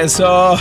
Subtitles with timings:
[0.00, 0.58] Eso.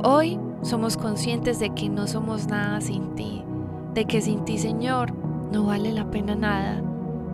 [0.04, 3.42] hoy somos conscientes de que no somos nada sin ti,
[3.94, 5.14] de que sin ti, Señor,
[5.52, 6.82] no vale la pena nada,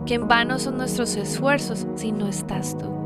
[0.05, 3.02] que en vano son nuestros esfuerzos si no estás tú.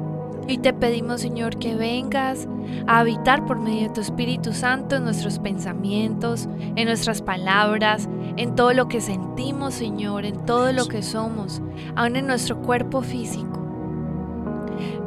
[0.47, 2.47] Y te pedimos, Señor, que vengas
[2.87, 8.07] a habitar por medio de tu Espíritu Santo en nuestros pensamientos, en nuestras palabras,
[8.37, 11.61] en todo lo que sentimos, Señor, en todo lo que somos,
[11.95, 13.59] aun en nuestro cuerpo físico.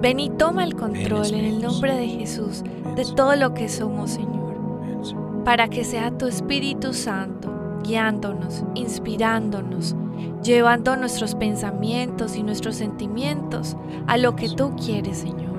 [0.02, 2.62] Ven y toma el control en el nombre de Jesús
[2.96, 7.50] de todo lo que somos, Señor, para que sea tu Espíritu Santo
[7.82, 9.94] guiándonos, inspirándonos,
[10.42, 13.76] llevando nuestros pensamientos y nuestros sentimientos
[14.06, 15.52] a lo que tú quieres, Señor,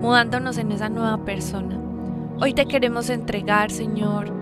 [0.00, 1.78] mudándonos en esa nueva persona.
[2.40, 4.32] Hoy te queremos entregar, Señor,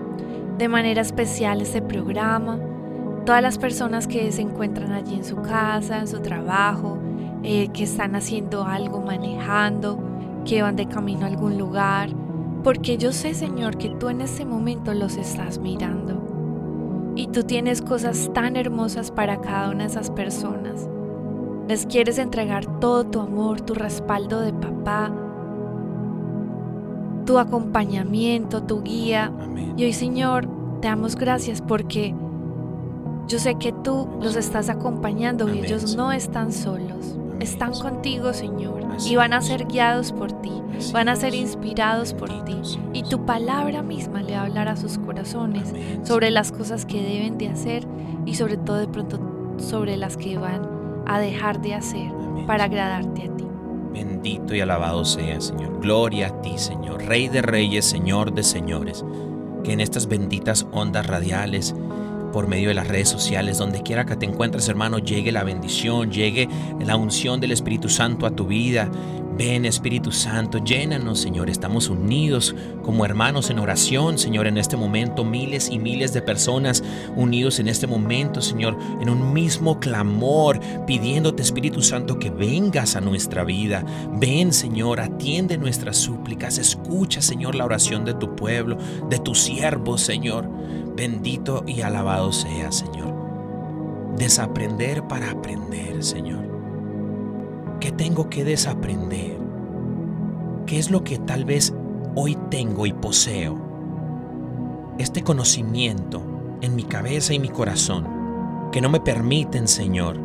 [0.58, 2.58] de manera especial este programa,
[3.24, 6.98] todas las personas que se encuentran allí en su casa, en su trabajo,
[7.42, 9.98] eh, que están haciendo algo, manejando,
[10.44, 12.10] que van de camino a algún lugar,
[12.62, 16.23] porque yo sé, Señor, que tú en este momento los estás mirando.
[17.16, 20.88] Y tú tienes cosas tan hermosas para cada una de esas personas.
[21.68, 25.12] Les quieres entregar todo tu amor, tu respaldo de papá,
[27.24, 29.32] tu acompañamiento, tu guía.
[29.40, 29.74] Amén.
[29.76, 30.48] Y hoy, Señor,
[30.80, 32.14] te damos gracias porque
[33.28, 37.16] yo sé que tú los estás acompañando y ellos no están solos.
[37.40, 40.52] Están contigo, Señor, y van a ser guiados por ti,
[40.92, 42.56] van a ser inspirados por ti.
[42.92, 45.72] Y tu palabra misma le va a hablar a sus corazones
[46.04, 47.86] sobre las cosas que deben de hacer
[48.24, 49.20] y sobre todo de pronto
[49.58, 50.68] sobre las que van
[51.06, 52.12] a dejar de hacer
[52.46, 53.44] para agradarte a ti.
[53.92, 55.80] Bendito y alabado sea, Señor.
[55.80, 57.04] Gloria a ti, Señor.
[57.04, 59.04] Rey de reyes, Señor de señores.
[59.62, 61.74] Que en estas benditas ondas radiales,
[62.34, 66.10] por medio de las redes sociales, donde quiera que te encuentres, hermano, llegue la bendición,
[66.10, 66.48] llegue
[66.84, 68.90] la unción del Espíritu Santo a tu vida.
[69.38, 71.48] Ven, Espíritu Santo, llénanos, Señor.
[71.48, 75.24] Estamos unidos como hermanos en oración, Señor, en este momento.
[75.24, 76.82] Miles y miles de personas
[77.16, 83.00] unidos en este momento, Señor, en un mismo clamor, pidiéndote, Espíritu Santo, que vengas a
[83.00, 83.84] nuestra vida.
[84.12, 86.58] Ven, Señor, atiende nuestras súplicas.
[86.58, 88.76] Escucha, Señor, la oración de tu pueblo,
[89.08, 90.48] de tus siervos, Señor.
[90.96, 93.12] Bendito y alabado sea, Señor.
[94.16, 96.44] Desaprender para aprender, Señor.
[97.80, 99.38] ¿Qué tengo que desaprender?
[100.66, 101.74] ¿Qué es lo que tal vez
[102.14, 103.58] hoy tengo y poseo?
[104.98, 106.22] Este conocimiento
[106.60, 108.06] en mi cabeza y mi corazón
[108.70, 110.16] que no me permiten, Señor,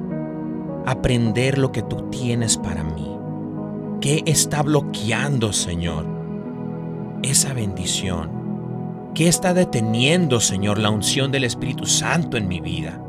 [0.85, 3.17] aprender lo que tú tienes para mí.
[4.01, 6.05] ¿Qué está bloqueando, Señor,
[7.23, 8.38] esa bendición?
[9.19, 13.03] ¿Qué está deteniendo, Señor, la unción del Espíritu Santo en mi vida?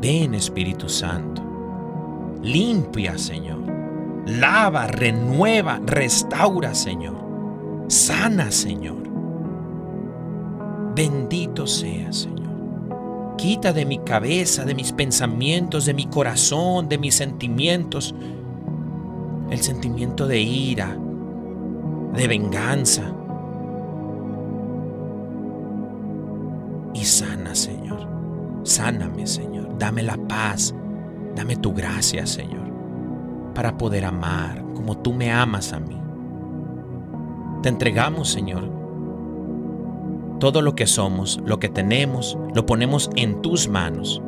[0.00, 1.42] Ven, Espíritu Santo.
[2.40, 3.58] Limpia, Señor.
[4.28, 7.16] Lava, renueva, restaura, Señor.
[7.88, 9.02] Sana, Señor.
[10.94, 13.34] Bendito sea, Señor.
[13.36, 18.14] Quita de mi cabeza, de mis pensamientos, de mi corazón, de mis sentimientos,
[19.50, 20.96] el sentimiento de ira,
[22.14, 23.16] de venganza.
[26.94, 28.08] Y sana, Señor.
[28.62, 29.78] Sáname, Señor.
[29.78, 30.74] Dame la paz.
[31.34, 32.60] Dame tu gracia, Señor.
[33.54, 36.00] para poder amar como tú me amas a mí.
[37.62, 38.70] Te entregamos, Señor,
[40.38, 44.22] todo lo que somos, lo que tenemos, lo ponemos en tus manos,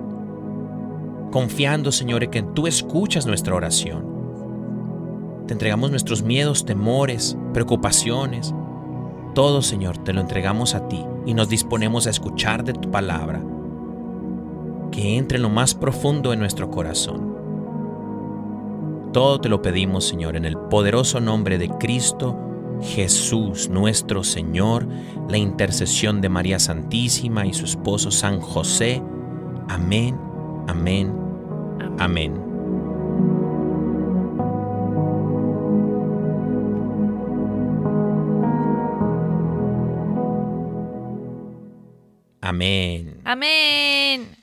[1.31, 4.04] confiando, Señor, en que tú escuchas nuestra oración.
[5.47, 8.52] Te entregamos nuestros miedos, temores, preocupaciones.
[9.35, 13.43] Todo, Señor, te lo entregamos a ti y nos disponemos a escuchar de tu palabra,
[14.91, 17.33] que entre en lo más profundo de nuestro corazón.
[19.12, 22.38] Todo te lo pedimos, Señor, en el poderoso nombre de Cristo
[22.83, 24.87] Jesús, nuestro Señor,
[25.29, 29.02] la intercesión de María Santísima y su esposo San José.
[29.69, 30.19] Amén,
[30.67, 31.23] amén, amén.
[31.99, 32.51] Amén.
[43.25, 44.42] Amén.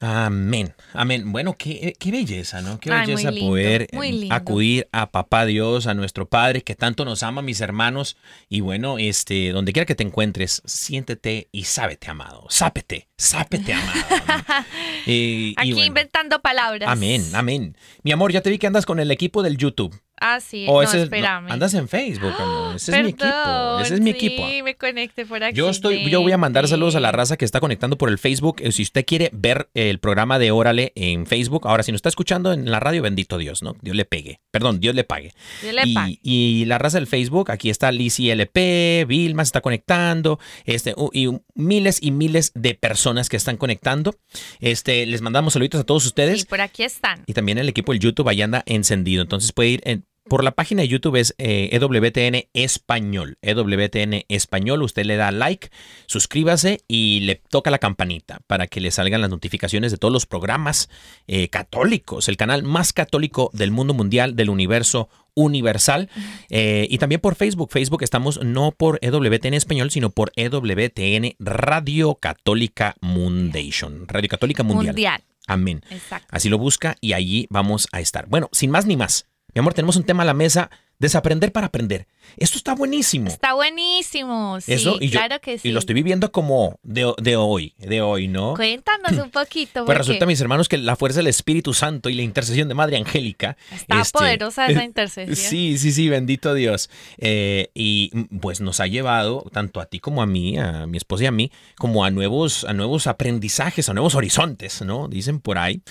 [0.00, 1.32] Amén, amén.
[1.32, 2.78] Bueno, qué, qué belleza, ¿no?
[2.78, 3.88] Qué Ay, belleza lindo, poder
[4.30, 8.18] acudir a Papá Dios, a nuestro Padre que tanto nos ama, mis hermanos.
[8.50, 12.44] Y bueno, este, donde quiera que te encuentres, siéntete y sábete amado.
[12.50, 14.00] Sápete, sápete amado.
[15.06, 16.88] Eh, y Aquí bueno, inventando palabras.
[16.88, 17.76] Amén, amén.
[18.02, 19.94] Mi amor, ya te vi que andas con el equipo del YouTube.
[20.20, 20.64] Ah, sí.
[20.68, 21.50] O no, ese- no, espérame.
[21.50, 22.76] andas en Facebook, amor.
[22.76, 23.80] Ese es mi equipo.
[23.80, 24.46] Ese es mi sí, equipo.
[24.64, 25.56] me conecté por aquí.
[25.56, 28.18] Yo estoy, yo voy a mandar saludos a la raza que está conectando por el
[28.18, 28.56] Facebook.
[28.60, 32.08] Eh, Si usted quiere ver el programa de Órale en Facebook, ahora si nos está
[32.08, 33.76] escuchando en la radio, bendito Dios, ¿no?
[33.82, 34.40] Dios le pegue.
[34.50, 35.32] Perdón, Dios le pague.
[35.62, 36.12] Yo le y, pago.
[36.22, 41.28] y la raza del Facebook, aquí está Lizzy LP, Vilma se está conectando, este, y
[41.54, 44.14] miles y miles de personas que están conectando.
[44.60, 46.40] Este, les mandamos saluditos a todos ustedes.
[46.42, 47.22] Sí, por aquí están.
[47.26, 49.22] Y también el equipo del YouTube ahí anda encendido.
[49.22, 53.38] Entonces puede ir en- por la página de YouTube es eh, EWTN Español.
[53.42, 54.82] EWTN Español.
[54.82, 55.70] Usted le da like,
[56.06, 60.26] suscríbase y le toca la campanita para que le salgan las notificaciones de todos los
[60.26, 60.88] programas
[61.26, 62.28] eh, católicos.
[62.28, 66.08] El canal más católico del mundo mundial, del universo universal.
[66.48, 67.70] Eh, y también por Facebook.
[67.70, 74.08] Facebook estamos no por EWTN Español, sino por EWTN Radio Católica Mundation.
[74.08, 74.94] Radio Católica Mundial.
[74.94, 75.22] Mundial.
[75.46, 75.82] Amén.
[75.90, 76.28] Exacto.
[76.30, 78.26] Así lo busca y allí vamos a estar.
[78.26, 79.26] Bueno, sin más ni más.
[79.54, 80.70] Mi amor, tenemos un tema a la mesa.
[80.98, 82.06] Desaprender para aprender.
[82.36, 83.28] Esto está buenísimo.
[83.28, 84.60] Está buenísimo.
[84.60, 85.68] Sí, Eso, y yo- claro que sí.
[85.68, 88.54] Y lo estoy viviendo como de, de hoy, de hoy, ¿no?
[88.54, 89.84] Cuéntanos un poquito.
[89.84, 92.96] Pues resulta, mis hermanos, que la fuerza del Espíritu Santo y la intercesión de Madre
[92.96, 93.56] Angélica.
[93.72, 95.36] Está este, poderosa esa intercesión.
[95.36, 96.88] Sí, sí, sí, bendito Dios.
[97.18, 100.96] Eh, y mm, pues nos ha llevado, tanto a ti como a mí, a mi
[100.96, 105.08] esposa y a mí, como a nuevos, a nuevos aprendizajes, a nuevos horizontes, ¿no?
[105.08, 105.82] Dicen por ahí.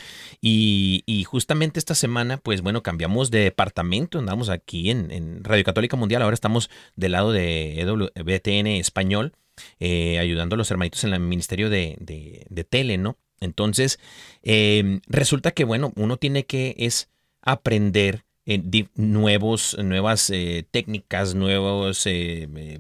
[0.42, 5.64] Y, y justamente esta semana, pues bueno, cambiamos de departamento, andamos aquí en, en Radio
[5.64, 9.34] Católica Mundial, ahora estamos del lado de EWTN Español,
[9.80, 13.18] eh, ayudando a los hermanitos en el ministerio de, de- tele, ¿no?
[13.40, 14.00] Entonces,
[14.42, 17.10] eh, resulta que, bueno, uno tiene que es
[17.42, 22.80] aprender eh, di- nuevos, nuevas eh, técnicas, nuevos, eh,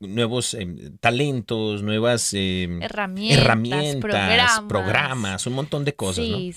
[0.00, 0.56] nuevos
[1.00, 4.60] talentos, nuevas Herramientas, herramientas, programas.
[4.68, 6.36] programas, un montón de cosas, ¿no?
[6.38, 6.52] Sí,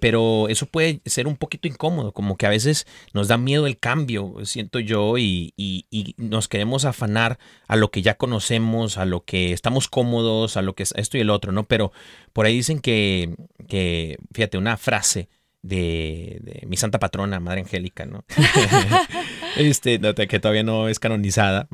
[0.00, 3.78] pero eso puede ser un poquito incómodo, como que a veces nos da miedo el
[3.78, 7.38] cambio, siento yo, y, y- y nos queremos afanar
[7.68, 11.16] a lo que ya conocemos, a lo que estamos cómodos, a lo que es esto
[11.16, 11.64] y el otro, ¿no?
[11.68, 11.92] Pero
[12.32, 13.34] por ahí dicen que,
[13.68, 15.28] que fíjate, una frase
[15.62, 18.24] de, de mi santa patrona, Madre Angélica, ¿no?
[19.56, 21.68] este, que todavía no es canonizada,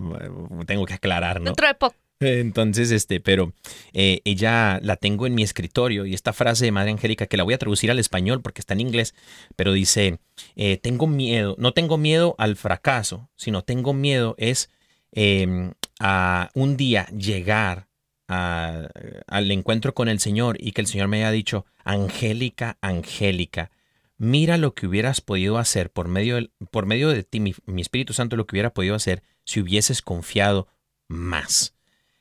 [0.66, 1.50] tengo que aclarar, ¿no?
[1.52, 1.95] De poco.
[2.21, 3.52] Entonces, este, pero
[3.92, 7.45] eh, ella la tengo en mi escritorio y esta frase de Madre Angélica, que la
[7.45, 9.14] voy a traducir al español porque está en inglés,
[9.54, 10.18] pero dice,
[10.57, 14.68] eh, tengo miedo, no tengo miedo al fracaso, sino tengo miedo es
[15.12, 17.87] eh, a un día llegar
[18.26, 18.88] a-
[19.28, 23.71] al encuentro con el Señor y que el Señor me haya dicho, Angélica, Angélica,
[24.19, 27.81] mira lo que hubieras podido hacer por medio, del- por medio de ti, mi, mi
[27.83, 30.69] Espíritu Santo, lo que hubiera podido hacer si hubieses confiado
[31.09, 31.75] más.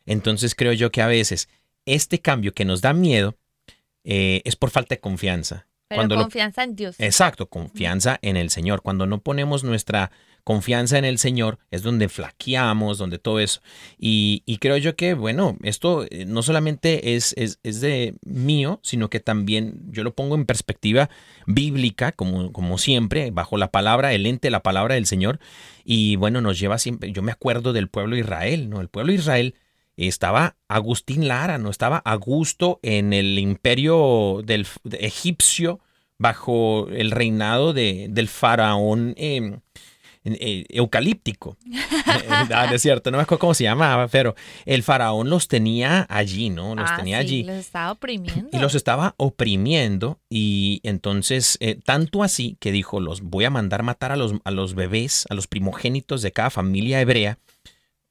[0.06, 1.50] Entonces creo yo que a veces
[1.86, 3.36] este cambio que nos da miedo
[4.04, 5.68] eh, es por falta de confianza.
[5.90, 6.96] Pero Cuando lo- confianza en Dios.
[7.00, 8.82] Exacto, confianza en el Señor.
[8.82, 10.12] Cuando no ponemos nuestra
[10.48, 13.60] confianza en el Señor es donde flaqueamos, donde todo eso.
[14.00, 19.20] Y, creo yo que, bueno, esto eh, no solamente es, es, de mío, sino que
[19.20, 21.10] también yo lo pongo en perspectiva
[21.48, 25.42] bíblica, como, como siempre, bajo la palabra, el ente, la palabra del Señor.
[25.84, 28.80] Y bueno, nos lleva siempre, yo me acuerdo del pueblo de Israel, ¿no?
[28.80, 29.56] El pueblo de Israel
[29.98, 31.70] estaba Agustín Lara, ¿no?
[31.70, 35.82] Estaba a gusto en el imperio del egipcio
[36.18, 39.60] bajo el reinado de, del faraón eh,
[40.40, 41.58] eh, eucalíptico.
[42.08, 44.34] Eh, ah, es cierto, no me acuerdo cómo se llamaba, pero
[44.66, 46.74] el faraón los tenía allí, ¿no?
[46.74, 47.44] Los Ah, tenía sí, allí.
[47.44, 48.50] Los estaba oprimiendo.
[48.52, 53.84] Y los estaba oprimiendo y entonces, eh, tanto así que dijo, los voy a mandar
[53.84, 57.38] matar a los, a los bebés, a los primogénitos de cada familia hebrea,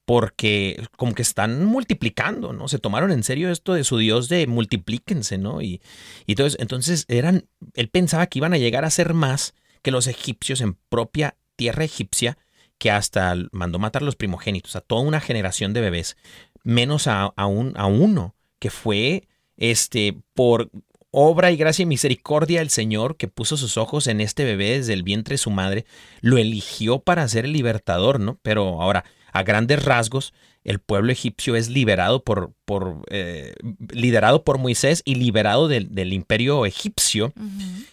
[0.04, 2.68] porque como que están multiplicando, ¿no?
[2.68, 5.62] Se tomaron en serio esto de su Dios de multiplíquense, ¿no?
[5.62, 5.80] Y,
[6.26, 10.06] y entonces, entonces eran, él pensaba que iban a llegar a ser más que los
[10.06, 12.38] egipcios en propia tierra egipcia,
[12.78, 16.16] que hasta mandó matar a los primogénitos, a toda una generación de bebés,
[16.62, 20.70] menos a, a un, a uno, que fue este, por
[21.10, 24.92] obra y gracia y misericordia del Señor que puso sus ojos en este bebé desde
[24.92, 25.86] el vientre de su madre,
[26.20, 28.38] lo eligió para ser el libertador, ¿no?
[28.42, 29.04] Pero ahora,
[29.38, 30.32] a grandes rasgos,
[30.64, 33.54] el pueblo egipcio es liberado por, por eh,
[33.92, 37.32] liderado por Moisés y liberado del, del imperio egipcio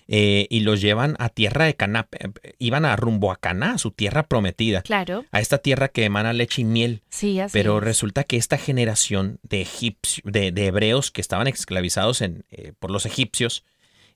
[0.08, 3.92] eh, y los llevan a tierra de Caná, eh, iban a rumbo a Caná, su
[3.92, 7.02] tierra prometida, Claro, a esta tierra que emana leche y miel.
[7.10, 7.84] sí, así Pero es.
[7.84, 12.90] resulta que esta generación de egipcios, de, de hebreos que estaban esclavizados en, eh, por
[12.90, 13.64] los egipcios,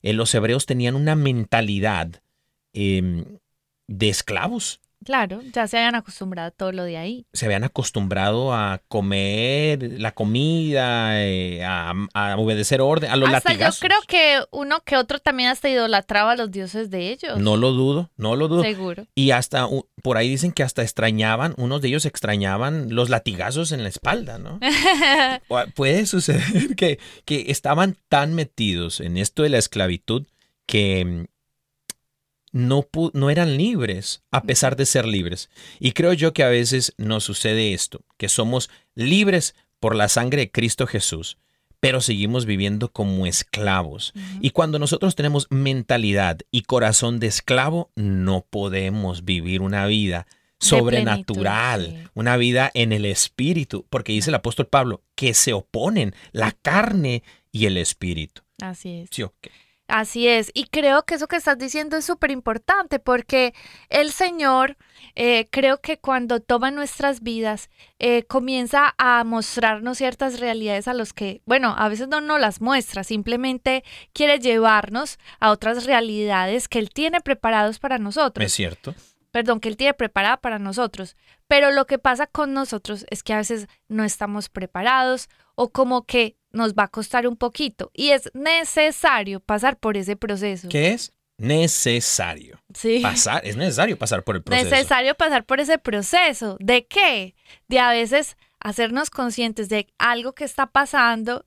[0.02, 2.22] los hebreos tenían una mentalidad
[2.72, 3.24] eh,
[3.86, 4.80] de esclavos.
[5.04, 7.26] Claro, ya se habían acostumbrado a todo lo de ahí.
[7.32, 13.52] Se habían acostumbrado a comer la comida, eh, a, a obedecer orden, a los Hasta
[13.52, 13.80] yo latigazos.
[13.80, 17.38] creo que uno que otro también hasta idolatraba a los dioses de ellos.
[17.38, 18.62] No lo dudo, no lo dudo.
[18.62, 19.06] Seguro.
[19.14, 19.68] Y hasta,
[20.02, 24.38] por ahí dicen que hasta extrañaban, unos de ellos extrañaban los latigazos en la espalda,
[24.38, 24.58] ¿no?
[25.74, 30.26] Puede suceder que, que estaban tan metidos en esto de la esclavitud
[30.66, 31.28] que
[32.52, 32.86] no,
[33.30, 35.50] eran libres a pesar de ser libres.
[35.78, 40.42] Y creo yo que a veces nos sucede esto, que somos libres por la sangre
[40.42, 41.38] de Cristo Jesús,
[41.80, 44.12] pero seguimos viviendo como esclavos.
[44.40, 50.26] Y cuando nosotros tenemos mentalidad y corazón de esclavo, no podemos vivir una vida
[50.58, 52.10] sobrenatural, plenitud, sí.
[52.14, 57.22] una vida en el espíritu, porque dice el apóstol Pablo que se oponen la carne
[57.52, 58.42] y el espíritu.
[58.60, 59.10] Así es.
[59.12, 59.24] ¿Sí?
[59.88, 63.54] Así es, y creo que eso que estás diciendo es súper importante porque
[63.88, 64.76] el Señor,
[65.14, 71.14] eh, creo que cuando toma nuestras vidas, eh, comienza a mostrarnos ciertas realidades a los
[71.14, 76.80] que, bueno, a veces no nos las muestra, simplemente quiere llevarnos a otras realidades que
[76.80, 78.94] Él tiene preparados para nosotros ¿Es cierto?
[79.30, 81.16] perdón, que Él tiene preparada para nosotros.
[81.46, 86.02] Pero lo que pasa con nosotros es que a veces no estamos preparados o como
[86.02, 90.68] que nos va a costar un poquito y es necesario pasar por ese proceso.
[90.68, 91.12] ¿Qué es?
[91.38, 92.60] Necesario.
[92.74, 93.00] Sí.
[93.00, 94.70] Pasar, es necesario pasar por el proceso.
[94.70, 96.56] Necesario pasar por ese proceso.
[96.60, 97.34] ¿De qué?
[97.68, 101.46] De a veces hacernos conscientes de algo que está pasando,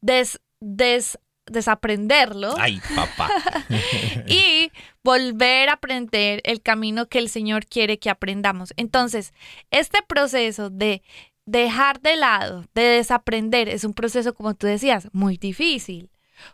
[0.00, 3.30] des, des- desaprenderlo Ay, papá.
[4.28, 4.70] y
[5.02, 8.72] volver a aprender el camino que el Señor quiere que aprendamos.
[8.76, 9.32] Entonces,
[9.70, 11.02] este proceso de
[11.46, 16.10] dejar de lado, de desaprender, es un proceso, como tú decías, muy difícil.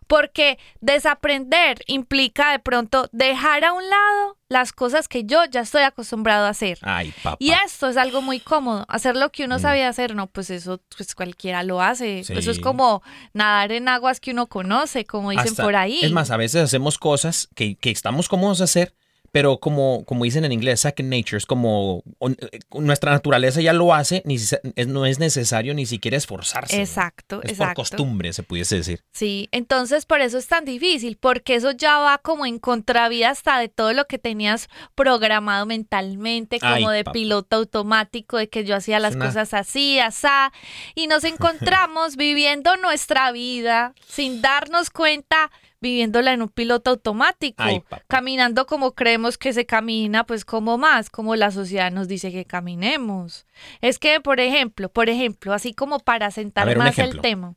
[0.07, 5.83] Porque desaprender implica de pronto dejar a un lado las cosas que yo ya estoy
[5.83, 6.79] acostumbrado a hacer.
[6.83, 7.37] Ay, papá.
[7.41, 8.85] Y esto es algo muy cómodo.
[8.89, 9.61] Hacer lo que uno Mm.
[9.61, 12.23] sabía hacer, no, pues eso pues cualquiera lo hace.
[12.23, 12.33] Sí.
[12.37, 13.03] Eso es como
[13.33, 15.99] nadar en aguas que uno conoce, como dicen Hasta- por ahí.
[16.03, 18.95] Es más, a veces hacemos cosas que, que estamos cómodos a hacer,
[19.33, 23.73] pero como, como dicen en inglés, second nature, es como on- eh, nuestra naturaleza ya
[23.73, 26.77] lo hace, ni si- es- no es necesario ni siquiera esforzarse.
[26.77, 26.83] ¿no?
[26.83, 27.75] Exacto, Es exacto.
[27.75, 29.01] por costumbre, se pudiese decir.
[29.11, 33.59] Sí, entonces por eso es tan difícil, porque eso ya va como en contravía hasta
[33.59, 37.13] de todo lo que tenías programado mentalmente, como Ay, de papá.
[37.13, 40.53] piloto automático, de que yo hacía las una- cosas así, asá,
[40.95, 41.25] y nos
[41.79, 45.51] encontramos viviendo nuestra vida sin darnos cuenta,
[45.83, 51.11] viviéndola en un piloto automático, Ay, caminando como creemos que se camina, pues como más,
[51.11, 53.47] como la sociedad nos dice que caminemos.
[53.81, 57.57] Es que, por ejemplo, por ejemplo, así como para sentar ver, más el tema.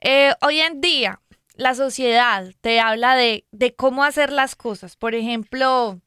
[0.00, 1.20] Eh, hoy en día,
[1.54, 4.96] la sociedad te habla de, de cómo hacer las cosas.
[4.96, 6.00] Por ejemplo,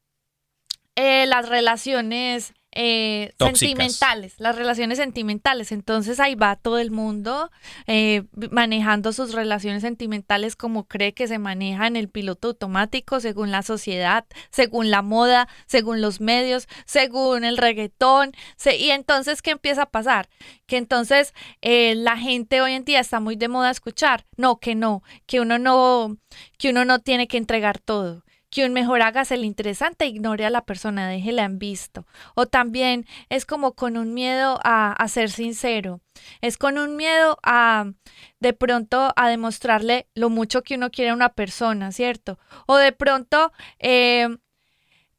[0.95, 5.71] eh, las relaciones eh, sentimentales, las relaciones sentimentales.
[5.71, 7.51] Entonces ahí va todo el mundo
[7.87, 13.51] eh, manejando sus relaciones sentimentales como cree que se maneja en el piloto automático, según
[13.51, 18.31] la sociedad, según la moda, según los medios, según el reggaetón.
[18.55, 20.29] se- y entonces, ¿qué empieza a pasar?
[20.65, 24.75] Que entonces eh, la gente hoy en día está muy de moda escuchar, no, que
[24.75, 26.17] no, que uno no,
[26.57, 28.23] que uno no tiene que entregar todo.
[28.51, 32.05] Que un mejor hagas el interesante, ignore a la persona, déjela en visto.
[32.35, 36.01] O también es como con un miedo a, ser sincero.
[36.41, 37.91] Es con un miedo a
[38.39, 42.37] de pronto a demostrarle lo mucho que uno quiere a una persona, ¿cierto?
[42.67, 44.27] O de pronto eh,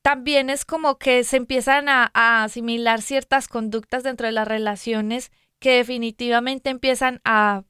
[0.02, 2.10] también es como que se empiezan a
[2.44, 7.62] asimilar ciertas conductas dentro de las relaciones que definitivamente empiezan a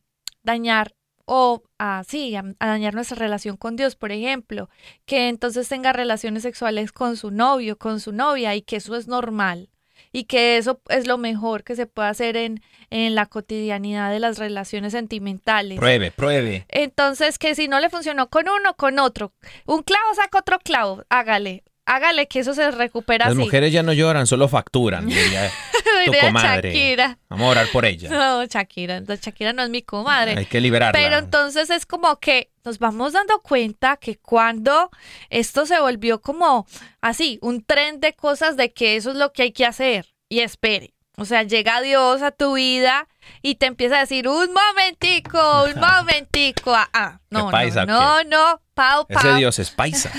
[0.42, 0.94] dañar
[1.34, 4.68] o a, sí, a, a dañar nuestra relación con Dios, por ejemplo,
[5.06, 9.08] que entonces tenga relaciones sexuales con su novio, con su novia y que eso es
[9.08, 9.70] normal
[10.12, 14.20] y que eso es lo mejor que se puede hacer en, en la cotidianidad de
[14.20, 15.78] las relaciones sentimentales.
[15.78, 16.66] Pruebe, pruebe.
[16.68, 19.32] Entonces, que si no le funcionó con uno, con otro.
[19.64, 21.64] Un clavo saca otro clavo, hágale.
[21.84, 23.42] Hágale que eso se recupera Las así.
[23.44, 25.06] mujeres ya no lloran, solo facturan.
[25.06, 25.50] diría
[26.06, 26.70] tu comadre.
[26.72, 27.18] Shakira.
[27.28, 28.08] Vamos a orar por ella.
[28.08, 29.00] No, Shakira.
[29.00, 30.34] Shakira no es mi comadre.
[30.38, 30.92] Hay que liberarla.
[30.98, 34.90] Pero entonces es como que nos vamos dando cuenta que cuando
[35.28, 36.66] esto se volvió como
[37.00, 40.06] así, un tren de cosas de que eso es lo que hay que hacer.
[40.28, 40.94] Y espere.
[41.18, 43.06] O sea, llega Dios a tu vida
[43.42, 46.74] y te empieza a decir, un momentico, un momentico.
[46.74, 49.18] Ah, ah, no, no, no, no, pau, pau.
[49.18, 50.10] Ese Dios es paisa.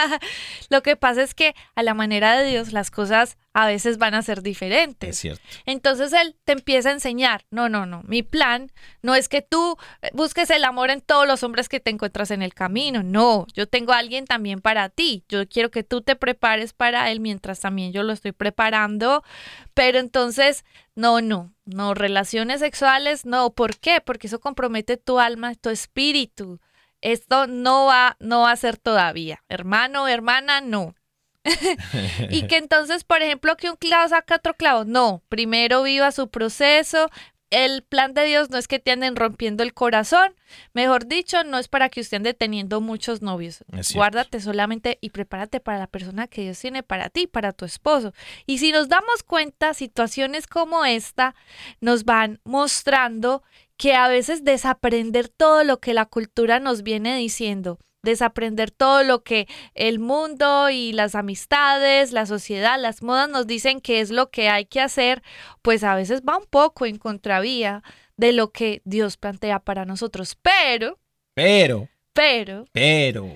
[0.70, 4.14] Lo que pasa es que a la manera de Dios las cosas a veces van
[4.14, 5.10] a ser diferentes.
[5.10, 5.42] Es cierto.
[5.66, 8.70] Entonces él te empieza a enseñar, no, no, no, mi plan
[9.02, 12.30] no es que tú eh, busques el amor en todos los hombres que te encuentras
[12.30, 16.00] en el camino, no, yo tengo a alguien también para ti, yo quiero que tú
[16.00, 19.24] te prepares para él mientras también yo lo estoy preparando,
[19.74, 24.00] pero entonces, no, no, no, relaciones sexuales, no, ¿por qué?
[24.00, 26.60] Porque eso compromete tu alma, tu espíritu.
[27.00, 29.42] Esto no va, no va a ser todavía.
[29.48, 30.94] Hermano, hermana, no.
[32.30, 34.84] y que entonces, por ejemplo, que un clavo saca otro clavo.
[34.84, 37.10] No, primero viva su proceso.
[37.50, 40.36] El plan de Dios no es que te anden rompiendo el corazón.
[40.72, 43.64] Mejor dicho, no es para que usted ande teniendo muchos novios.
[43.92, 48.12] Guárdate solamente y prepárate para la persona que Dios tiene para ti, para tu esposo.
[48.46, 51.34] Y si nos damos cuenta, situaciones como esta
[51.80, 53.42] nos van mostrando
[53.80, 59.22] que a veces desaprender todo lo que la cultura nos viene diciendo, desaprender todo lo
[59.22, 64.28] que el mundo y las amistades, la sociedad, las modas nos dicen que es lo
[64.30, 65.22] que hay que hacer,
[65.62, 67.82] pues a veces va un poco en contravía
[68.18, 70.36] de lo que Dios plantea para nosotros.
[70.42, 70.98] Pero,
[71.32, 73.34] Pero, pero, pero.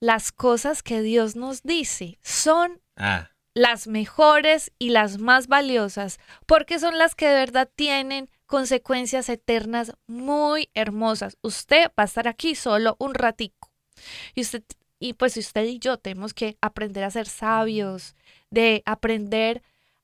[0.00, 6.78] las cosas que Dios nos dice son Ah, las mejores y las más valiosas, porque
[6.78, 11.36] son las que de verdad tienen consecuencias eternas muy hermosas.
[11.42, 13.70] Usted va a estar aquí solo un ratico.
[14.34, 14.62] Y usted
[14.98, 18.14] y pues usted y yo tenemos que aprender a ser sabios,
[18.50, 19.62] de aprender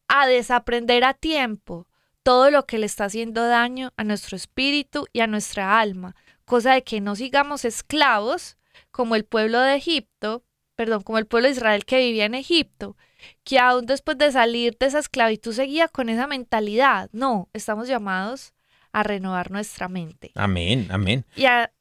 [0.09, 1.87] a desaprender a tiempo
[2.23, 6.75] todo lo que le está haciendo daño a nuestro espíritu y a nuestra alma, cosa
[6.75, 8.59] de que no sigamos esclavos
[8.91, 10.45] como el pueblo de Egipto,
[10.77, 12.97] perdón, como el pueblo de Israel que vivía en Egipto,
[13.45, 17.09] que aún después de salir de esa esclavitud seguía con esa mentalidad.
[17.13, 18.53] No, estamos llamados
[18.93, 20.33] a renovar nuestra mente.
[20.35, 21.25] amén, amén.
[21.35, 21.73] Y a,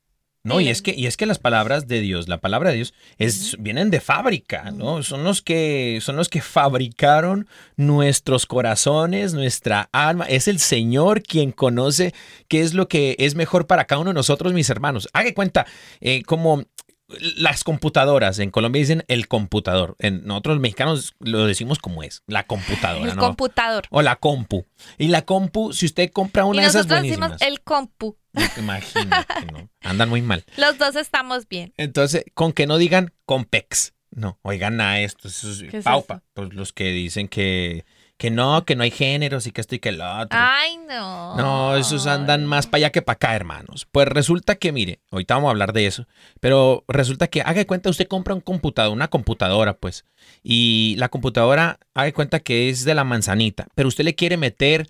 [0.43, 0.71] No, y Miren.
[0.71, 3.91] es que, y es que las palabras de Dios, la palabra de Dios, es, vienen
[3.91, 5.03] de fábrica, ¿no?
[5.03, 10.25] Son los que, son los que fabricaron nuestros corazones, nuestra alma.
[10.25, 12.13] Es el Señor quien conoce
[12.47, 15.07] qué es lo que es mejor para cada uno de nosotros, mis hermanos.
[15.13, 15.67] Haga cuenta,
[15.99, 16.63] eh, como
[17.19, 19.95] las computadoras, en Colombia dicen el computador.
[19.99, 23.21] En nosotros los mexicanos lo decimos como es, la computadora, el ¿no?
[23.21, 23.83] computador.
[23.89, 24.65] o la compu.
[24.97, 27.41] Y la compu, si usted compra Y una de esas nosotros decimos buenísimas.
[27.51, 28.17] el compu.
[28.57, 29.69] Imagínate, ¿no?
[29.81, 30.43] Andan muy mal.
[30.57, 31.73] Los dos estamos bien.
[31.77, 33.93] Entonces, con que no digan Compex.
[34.13, 35.37] No, oigan a estos.
[35.43, 36.15] esos- ¿Qué es paupa.
[36.15, 36.23] eso?
[36.33, 37.85] Pues los que dicen que,
[38.21, 40.27] que no, que no hay géneros y que esto y que el otro.
[40.39, 41.35] Ay, no.
[41.37, 43.87] No, esos andan más para allá que para acá, hermanos.
[43.91, 46.05] Pues resulta que, mire, ahorita vamos a hablar de eso,
[46.39, 50.05] pero resulta que, haga de cuenta, usted compra un computador, una computadora, pues,
[50.43, 54.37] y la computadora, haga de cuenta que es de la manzanita, pero usted le quiere
[54.37, 54.85] meter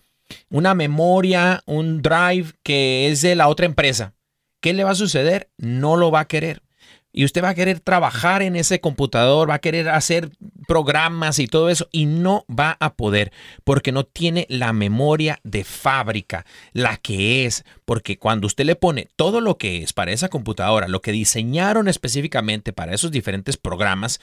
[0.49, 4.13] una memoria, un drive que es de la otra empresa.
[4.59, 5.49] ¿Qué le va a suceder?
[5.55, 6.63] No lo va a querer.
[7.11, 10.31] Y usted va a querer trabajar en ese computador, va a querer hacer
[10.67, 13.31] programas y todo eso, y no va a poder
[13.63, 19.09] porque no tiene la memoria de fábrica, la que es, porque cuando usted le pone
[19.15, 24.19] todo lo que es para esa computadora, lo que diseñaron específicamente para esos diferentes programas,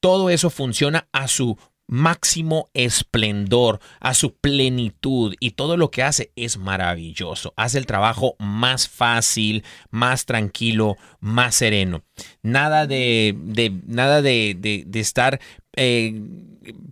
[0.00, 6.32] todo eso funciona a su máximo esplendor, a su plenitud y todo lo que hace
[6.36, 7.52] es maravilloso.
[7.56, 12.04] Hace el trabajo más fácil, más tranquilo, más sereno.
[12.42, 13.36] Nada de,
[13.86, 15.40] nada de estar
[15.76, 16.20] eh,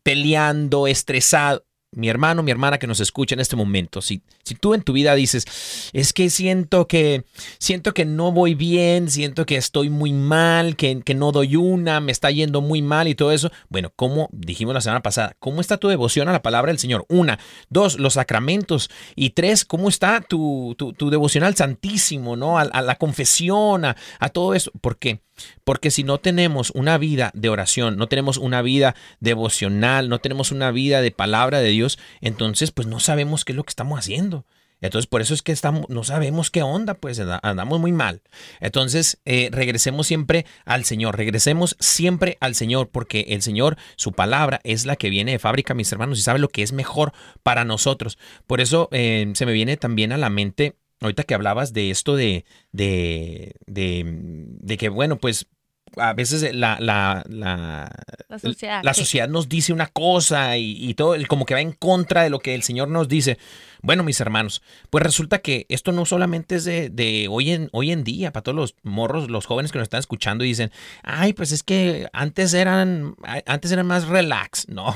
[0.02, 1.64] peleando, estresado.
[1.94, 4.94] Mi hermano, mi hermana que nos escucha en este momento, si, si tú en tu
[4.94, 7.24] vida dices, es que siento que,
[7.58, 12.00] siento que no voy bien, siento que estoy muy mal, que, que no doy una,
[12.00, 15.60] me está yendo muy mal y todo eso, bueno, como dijimos la semana pasada, ¿cómo
[15.60, 17.04] está tu devoción a la palabra del Señor?
[17.10, 22.58] Una, dos, los sacramentos y tres, ¿cómo está tu, tu, tu devoción al Santísimo, ¿no?
[22.58, 25.20] A, a la confesión, a, a todo eso, ¿por qué?
[25.64, 30.52] Porque si no tenemos una vida de oración, no tenemos una vida devocional, no tenemos
[30.52, 33.98] una vida de palabra de Dios, entonces pues no sabemos qué es lo que estamos
[33.98, 34.44] haciendo.
[34.82, 38.20] Entonces, por eso es que estamos, no sabemos qué onda, pues andamos muy mal.
[38.60, 44.60] Entonces, eh, regresemos siempre al Señor, regresemos siempre al Señor, porque el Señor, su palabra,
[44.64, 47.12] es la que viene de fábrica, mis hermanos, y sabe lo que es mejor
[47.44, 48.18] para nosotros.
[48.48, 52.16] Por eso eh, se me viene también a la mente, ahorita que hablabas de esto
[52.16, 55.48] de, de, de, de que, bueno, pues
[55.96, 57.90] a veces la, la, la,
[58.28, 59.00] La sociedad, la sí.
[59.00, 62.38] sociedad nos dice una cosa y, y todo, como que va en contra de lo
[62.38, 63.38] que el Señor nos dice.
[63.84, 67.90] Bueno, mis hermanos, pues resulta que esto no solamente es de, de hoy, en, hoy
[67.90, 70.70] en día, para todos los morros, los jóvenes que nos están escuchando y dicen,
[71.02, 74.66] ay, pues es que antes eran, antes eran más relax.
[74.72, 74.94] No,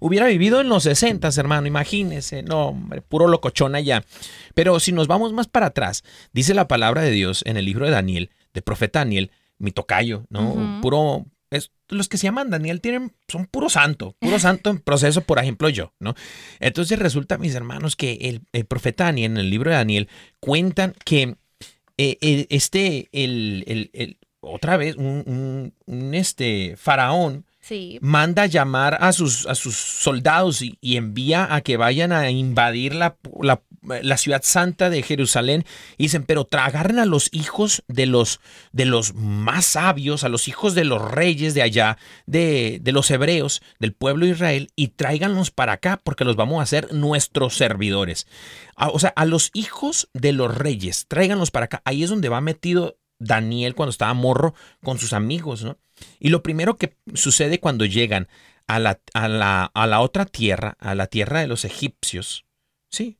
[0.00, 2.42] hubiera vivido en los 60, hermano, imagínese.
[2.42, 4.04] No, hombre, puro locochón allá.
[4.54, 7.86] Pero si nos vamos más para atrás, dice la palabra de Dios en el libro
[7.86, 10.80] de Daniel, de profeta Daniel, mi tocayo, ¿no?
[10.82, 11.26] Puro.
[11.50, 15.38] Es, los que se llaman Daniel tienen, son puro santo, puro santo en proceso, por
[15.38, 16.14] ejemplo, yo, ¿no?
[16.58, 20.08] Entonces resulta, mis hermanos, que el, el profeta Daniel, en el libro de Daniel,
[20.40, 21.36] cuentan que
[21.98, 27.98] eh, el- este, el, el- el- otra vez, un, un- un, este, faraón, Sí.
[28.00, 32.94] manda llamar a sus, a sus soldados y, y envía a que vayan a invadir
[32.94, 33.60] la, la-
[34.02, 35.64] la ciudad santa de Jerusalén.
[35.96, 38.40] Y dicen, pero tra- agarren a los hijos de los,
[38.72, 43.10] de los más sabios, a los hijos de los reyes de allá, de, de los
[43.10, 47.56] hebreos, del pueblo de Israel, y tráiganlos para acá porque los vamos a hacer nuestros
[47.56, 48.26] servidores.
[48.76, 51.82] A- o sea, a los hijos de los reyes, tráiganlos para acá.
[51.84, 55.78] Ahí es donde va metido Daniel cuando estaba morro con sus amigos, ¿no?
[56.20, 58.28] Y lo primero que sucede cuando llegan
[58.66, 62.44] a la, a la, a la otra tierra, a la tierra de los egipcios,
[62.90, 63.16] ¿sí?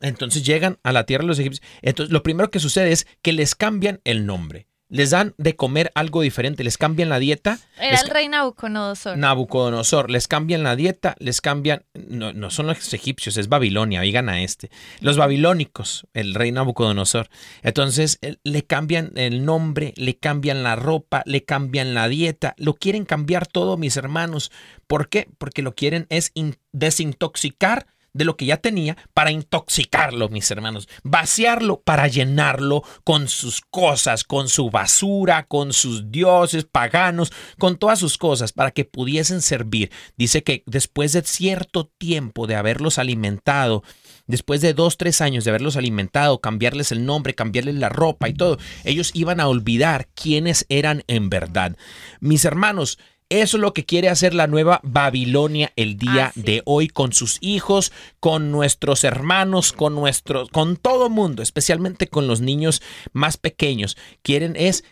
[0.00, 1.66] Entonces llegan a la tierra de los egipcios.
[1.82, 4.66] Entonces lo primero que sucede es que les cambian el nombre.
[4.90, 7.58] Les dan de comer algo diferente, les cambian la dieta.
[7.78, 9.16] Era les el rey Nabucodonosor.
[9.16, 14.28] Nabucodonosor, les cambian la dieta, les cambian, no, no son los egipcios, es Babilonia, oigan
[14.28, 17.28] a este, los babilónicos, el rey Nabucodonosor.
[17.62, 23.06] Entonces le cambian el nombre, le cambian la ropa, le cambian la dieta, lo quieren
[23.06, 24.52] cambiar todo, mis hermanos.
[24.86, 25.28] ¿Por qué?
[25.38, 30.88] Porque lo quieren es in- desintoxicar de lo que ya tenía para intoxicarlo, mis hermanos,
[31.02, 37.98] vaciarlo para llenarlo con sus cosas, con su basura, con sus dioses paganos, con todas
[37.98, 39.90] sus cosas, para que pudiesen servir.
[40.16, 43.82] Dice que después de cierto tiempo de haberlos alimentado,
[44.26, 48.34] después de dos, tres años de haberlos alimentado, cambiarles el nombre, cambiarles la ropa y
[48.34, 51.76] todo, ellos iban a olvidar quiénes eran en verdad.
[52.20, 52.98] Mis hermanos,
[53.42, 56.42] eso es lo que quiere hacer la nueva Babilonia el día Así.
[56.42, 62.26] de hoy con sus hijos, con nuestros hermanos, con nuestros, con todo mundo, especialmente con
[62.26, 63.96] los niños más pequeños.
[64.22, 64.84] Quieren es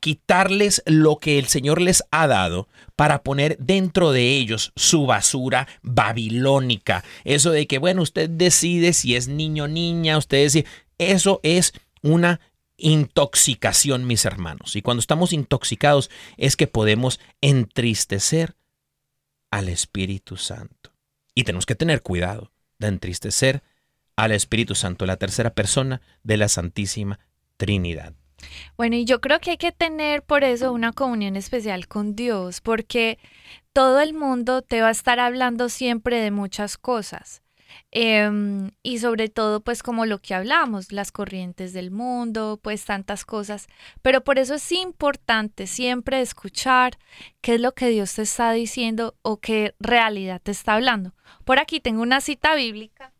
[0.00, 5.68] quitarles lo que el Señor les ha dado para poner dentro de ellos su basura
[5.82, 7.04] babilónica.
[7.24, 10.66] Eso de que, bueno, usted decide si es niño o niña, usted decide,
[10.98, 12.40] eso es una
[12.80, 14.76] intoxicación, mis hermanos.
[14.76, 18.56] Y cuando estamos intoxicados es que podemos entristecer
[19.50, 20.92] al Espíritu Santo.
[21.34, 23.62] Y tenemos que tener cuidado de entristecer
[24.16, 27.20] al Espíritu Santo, la tercera persona de la Santísima
[27.56, 28.14] Trinidad.
[28.76, 32.60] Bueno, y yo creo que hay que tener por eso una comunión especial con Dios,
[32.60, 33.18] porque
[33.72, 37.42] todo el mundo te va a estar hablando siempre de muchas cosas.
[37.92, 43.24] Em, y sobre todo, pues como lo que hablamos, las corrientes del mundo, pues tantas
[43.24, 43.66] cosas.
[44.02, 46.98] Pero por eso es importante siempre escuchar
[47.40, 51.14] qué es lo que Dios te está diciendo o qué realidad te está hablando.
[51.44, 53.12] Por aquí tengo una cita bíblica.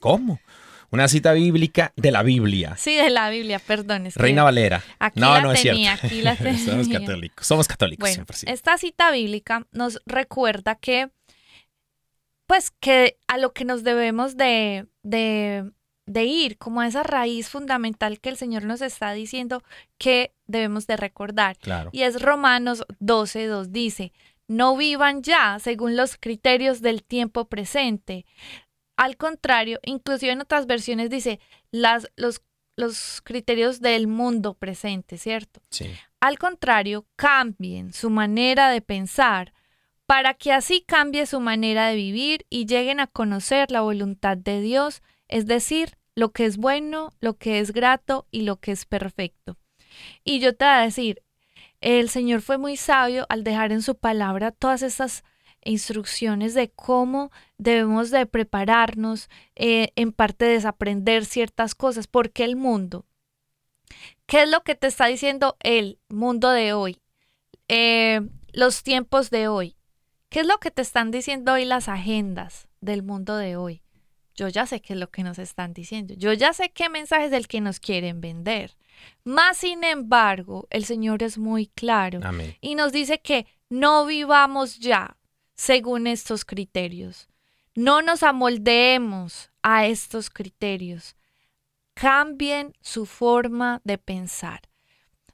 [0.00, 0.40] ¿Cómo?
[0.92, 2.76] Una cita bíblica de la Biblia.
[2.76, 4.06] Sí, de la Biblia, perdón.
[4.06, 4.84] es que Reina Valera.
[5.00, 6.06] Aquí no, la no es tenía, cierto.
[6.06, 7.00] aquí la Somos tenía.
[7.00, 7.46] católicos.
[7.46, 8.44] Somos católicos, Bueno, 100%.
[8.52, 11.10] esta cita bíblica nos recuerda que,
[12.46, 15.70] pues, que a lo que nos debemos de, de,
[16.06, 19.62] de ir, como a esa raíz fundamental que el Señor nos está diciendo
[19.98, 21.58] que debemos de recordar.
[21.58, 21.90] Claro.
[21.92, 24.12] Y es Romanos 12, 2 dice,
[24.48, 28.24] no vivan ya según los criterios del tiempo presente.
[28.96, 32.42] Al contrario, inclusive en otras versiones dice las, los,
[32.76, 35.60] los criterios del mundo presente, ¿cierto?
[35.70, 35.90] Sí.
[36.20, 39.52] Al contrario, cambien su manera de pensar
[40.06, 44.60] para que así cambie su manera de vivir y lleguen a conocer la voluntad de
[44.60, 48.84] Dios, es decir, lo que es bueno, lo que es grato y lo que es
[48.84, 49.56] perfecto.
[50.24, 51.22] Y yo te voy a decir,
[51.80, 55.24] el Señor fue muy sabio al dejar en su palabra todas estas
[55.62, 63.04] instrucciones de cómo debemos de prepararnos, eh, en parte desaprender ciertas cosas, porque el mundo
[64.26, 67.00] ¿Qué es lo que te está diciendo el mundo de hoy?
[67.68, 68.20] Eh,
[68.52, 69.76] los tiempos de hoy.
[70.28, 73.82] ¿Qué es lo que te están diciendo hoy las agendas del mundo de hoy?
[74.34, 76.14] Yo ya sé qué es lo que nos están diciendo.
[76.14, 78.76] Yo ya sé qué mensaje es el que nos quieren vender.
[79.24, 82.56] Más sin embargo, el Señor es muy claro Amén.
[82.60, 85.16] y nos dice que no vivamos ya
[85.54, 87.28] según estos criterios.
[87.74, 91.16] No nos amoldeemos a estos criterios.
[91.94, 94.60] Cambien su forma de pensar.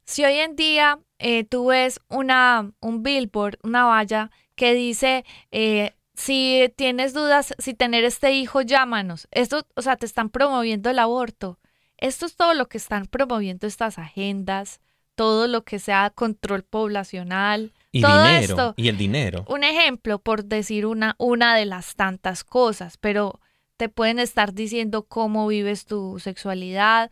[0.05, 5.95] Si hoy en día eh, tú ves una, un billboard, una valla que dice, eh,
[6.15, 9.29] si tienes dudas si tener este hijo, llámanos.
[9.31, 11.59] Esto, o sea, te están promoviendo el aborto.
[11.97, 14.81] Esto es todo lo que están promoviendo estas agendas,
[15.15, 18.41] todo lo que sea control poblacional, Y todo dinero.
[18.55, 18.75] esto.
[18.77, 19.45] Y el dinero.
[19.49, 23.41] Un ejemplo, por decir una, una de las tantas cosas, pero
[23.77, 27.11] te pueden estar diciendo cómo vives tu sexualidad,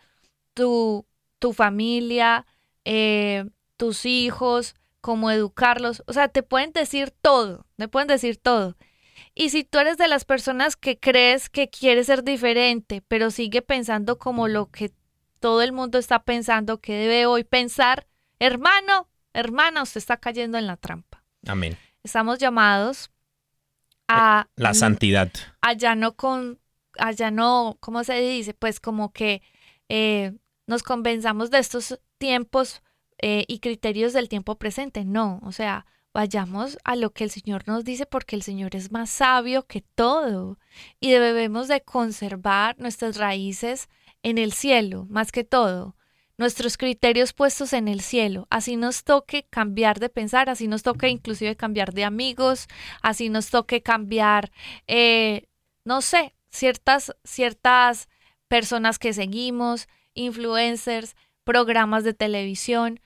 [0.54, 1.06] tu,
[1.38, 2.46] tu familia,
[2.84, 3.44] eh,
[3.76, 6.02] tus hijos, cómo educarlos.
[6.06, 8.76] O sea, te pueden decir todo, te pueden decir todo.
[9.34, 13.62] Y si tú eres de las personas que crees que quieres ser diferente, pero sigue
[13.62, 14.92] pensando como lo que
[15.38, 18.06] todo el mundo está pensando que debe hoy pensar,
[18.38, 21.24] hermano, hermana, usted está cayendo en la trampa.
[21.46, 21.76] Amén.
[22.02, 23.10] Estamos llamados
[24.08, 25.30] a La santidad.
[25.60, 26.58] allá no con,
[26.98, 28.54] allá no, ¿cómo se dice?
[28.54, 29.42] Pues como que
[29.88, 30.32] eh,
[30.66, 32.82] nos convenzamos de estos tiempos
[33.22, 35.04] eh, y criterios del tiempo presente.
[35.04, 38.90] No, o sea, vayamos a lo que el Señor nos dice porque el Señor es
[38.90, 40.58] más sabio que todo
[40.98, 43.88] y debemos de conservar nuestras raíces
[44.22, 45.96] en el cielo, más que todo.
[46.36, 48.46] Nuestros criterios puestos en el cielo.
[48.48, 52.66] Así nos toque cambiar de pensar, así nos toque inclusive cambiar de amigos,
[53.02, 54.50] así nos toque cambiar,
[54.86, 55.48] eh,
[55.84, 58.08] no sé, ciertas, ciertas
[58.48, 63.00] personas que seguimos, influencers, programas de televisión,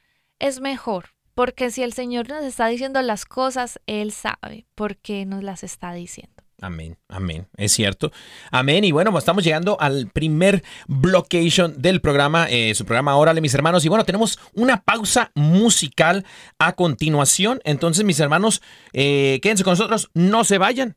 [0.44, 5.24] es mejor, porque si el Señor nos está diciendo las cosas, Él sabe por qué
[5.24, 6.35] nos las está diciendo.
[6.61, 8.12] Amén, amén, es cierto.
[8.50, 8.85] Amén.
[8.85, 13.54] Y bueno, pues estamos llegando al primer blockation del programa, eh, su programa Órale, mis
[13.54, 13.85] hermanos.
[13.87, 16.24] Y bueno, tenemos una pausa musical
[16.59, 17.61] a continuación.
[17.64, 20.96] Entonces, mis hermanos, eh, quédense con nosotros, no se vayan.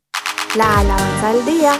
[0.55, 1.79] La alabanza del día.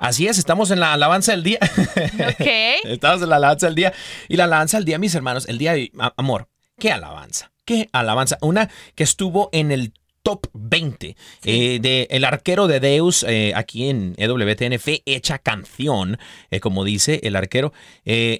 [0.00, 1.58] Así es, estamos en la alabanza del día.
[1.60, 2.46] ¿Ok?
[2.84, 3.92] Estamos en la alabanza del día.
[4.28, 6.48] Y la alabanza del día, mis hermanos, el día de amor.
[6.78, 7.52] ¿Qué alabanza?
[7.66, 8.38] ¿Qué alabanza?
[8.40, 13.88] Una que estuvo en el top 20 eh, de El arquero de Deus eh, aquí
[13.88, 16.18] en EWTN fue hecha canción,
[16.50, 17.72] eh, como dice el arquero.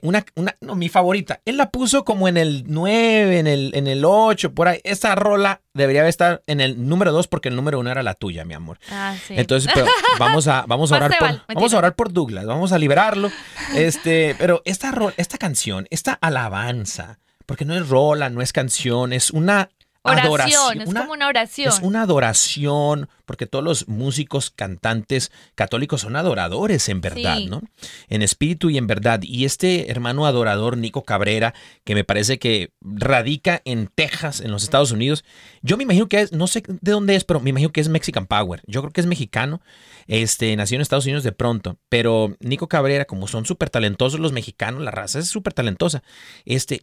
[0.03, 1.41] Una, una, no, mi favorita.
[1.45, 4.81] Él la puso como en el 9, en el, en el 8, por ahí.
[4.85, 8.45] Esta rola debería estar en el número 2 porque el número 1 era la tuya,
[8.45, 8.79] mi amor.
[8.91, 9.35] Ah, sí.
[9.37, 9.87] Entonces, pero
[10.19, 13.31] vamos a, vamos a orar por, vamos a orar por Douglas, vamos a liberarlo.
[13.75, 19.31] Este, pero esta, esta canción, esta alabanza, porque no es rola, no es canción, es
[19.31, 19.71] una
[20.03, 20.81] oración, adoración.
[20.83, 21.69] es una- como una oración.
[21.69, 27.47] es una adoración, porque todos los músicos, cantantes católicos son adoradores en verdad, Sí.
[27.47, 27.63] ¿no?
[28.09, 29.21] En espíritu y en verdad.
[29.23, 34.63] Y este hermano adorador, Nico Cabrera, que me parece que radica en Texas, en los
[34.63, 35.25] Estados Unidos,
[35.63, 37.89] yo me imagino que es, no sé de dónde es, pero me imagino que es
[37.89, 38.63] Mexican Power.
[38.67, 39.61] Yo creo que es mexicano,
[40.07, 44.33] este, nació en Estados Unidos de pronto, pero Nico Cabrera, como son súper talentosos los
[44.33, 46.03] mexicanos, la raza es súper talentosa,
[46.45, 46.83] este,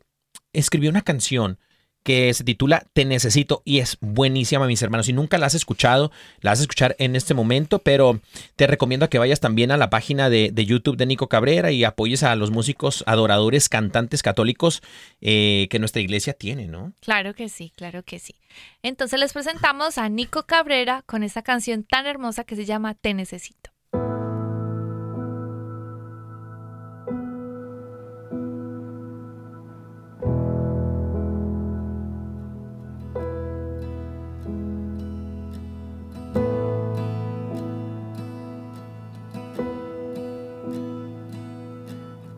[0.53, 1.59] escribió una canción
[2.03, 5.07] que se titula Te Necesito y es buenísima, mis hermanos.
[5.07, 8.21] Si nunca la has escuchado, la vas a escuchar en este momento, pero
[8.55, 11.83] te recomiendo que vayas también a la página de, de YouTube de Nico Cabrera y
[11.83, 14.81] apoyes a los músicos, adoradores, cantantes católicos
[15.21, 16.93] eh, que nuestra iglesia tiene, ¿no?
[17.01, 18.35] Claro que sí, claro que sí.
[18.83, 23.13] Entonces les presentamos a Nico Cabrera con esta canción tan hermosa que se llama Te
[23.13, 23.76] Necesito.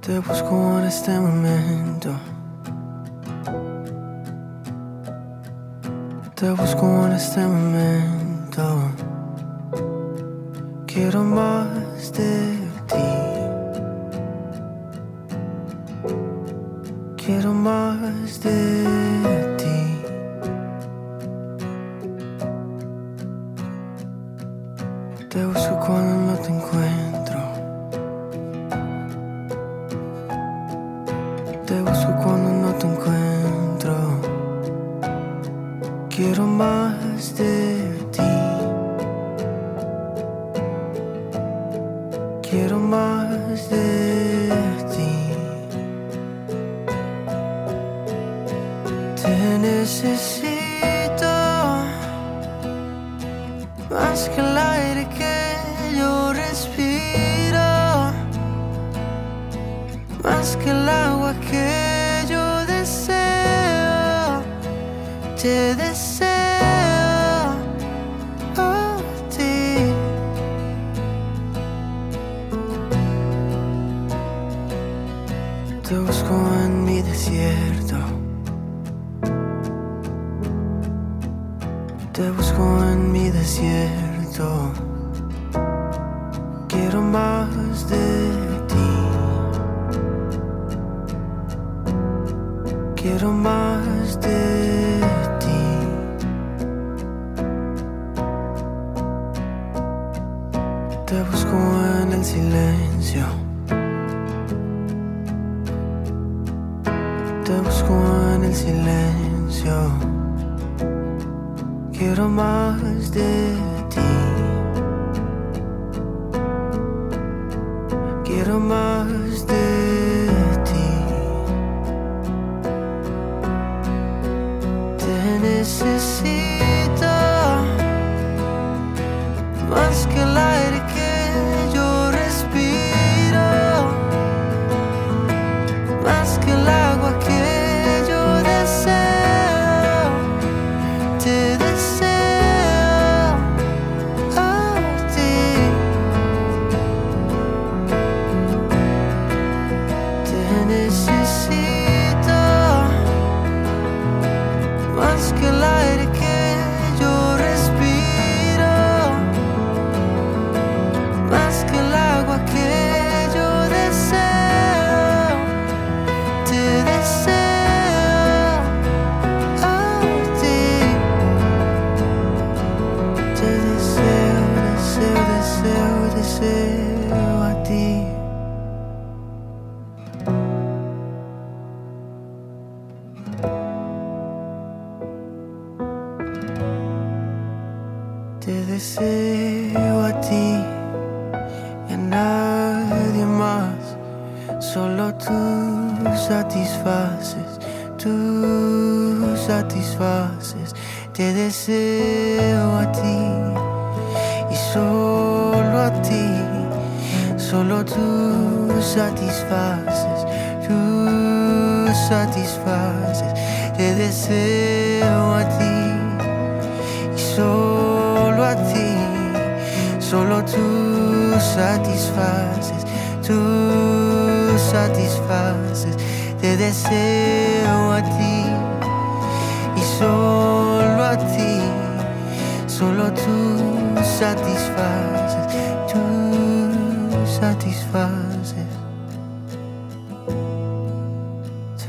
[0.10, 2.10] Te busco en este momento.
[6.34, 8.92] Te busco en este momento.
[10.88, 13.10] Quiero más de ti.
[17.24, 18.86] Quiero más de
[19.59, 19.59] ti.
[36.20, 37.56] quiero más de
[38.12, 38.32] ti.
[42.50, 44.50] Quiero más de
[44.94, 45.12] ti.
[49.22, 51.34] Te necesito
[53.90, 55.38] más que el aire que
[55.98, 57.70] yo respiro,
[60.22, 61.19] más que el agua
[65.42, 66.29] Te deseo a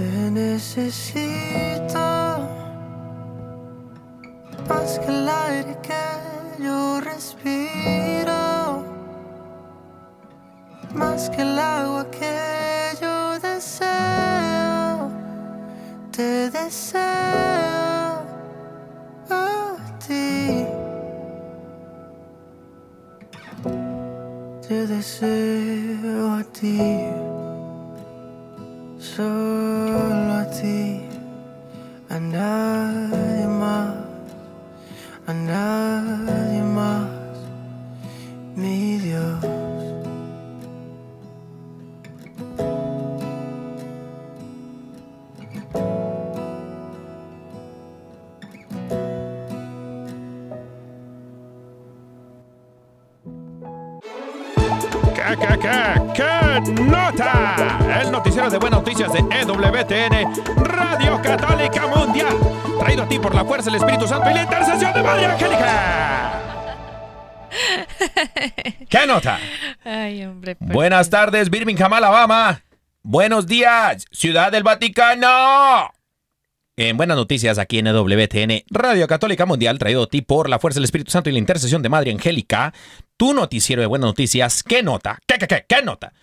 [0.00, 1.98] Te necesito
[4.66, 8.82] más que el aire que yo respiro,
[10.94, 15.10] más que el agua que yo deseo,
[16.10, 17.02] te deseo
[19.28, 20.64] a ti,
[24.66, 27.19] te deseo a ti,
[63.62, 66.42] fuerza del Espíritu Santo y la intercesión de María Angélica.
[68.88, 69.38] ¿Qué nota?
[69.84, 70.56] Ay, hombre.
[70.56, 72.62] pues Buenas tardes, Birmingham, Alabama.
[73.02, 75.90] Buenos días, Ciudad del Vaticano.
[76.76, 80.78] En buenas noticias aquí en EWTN, Radio Católica Mundial, traído a ti por la fuerza
[80.78, 82.72] del Espíritu Santo y la intercesión de Madre Angélica,
[83.18, 84.62] tu noticiero de buenas noticias.
[84.62, 85.18] ¿Qué nota?
[85.26, 86.14] ¿Qué, qué, qué, qué nota?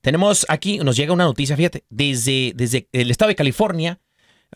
[0.00, 3.98] Tenemos aquí, nos llega una noticia, fíjate, desde, desde el estado de California,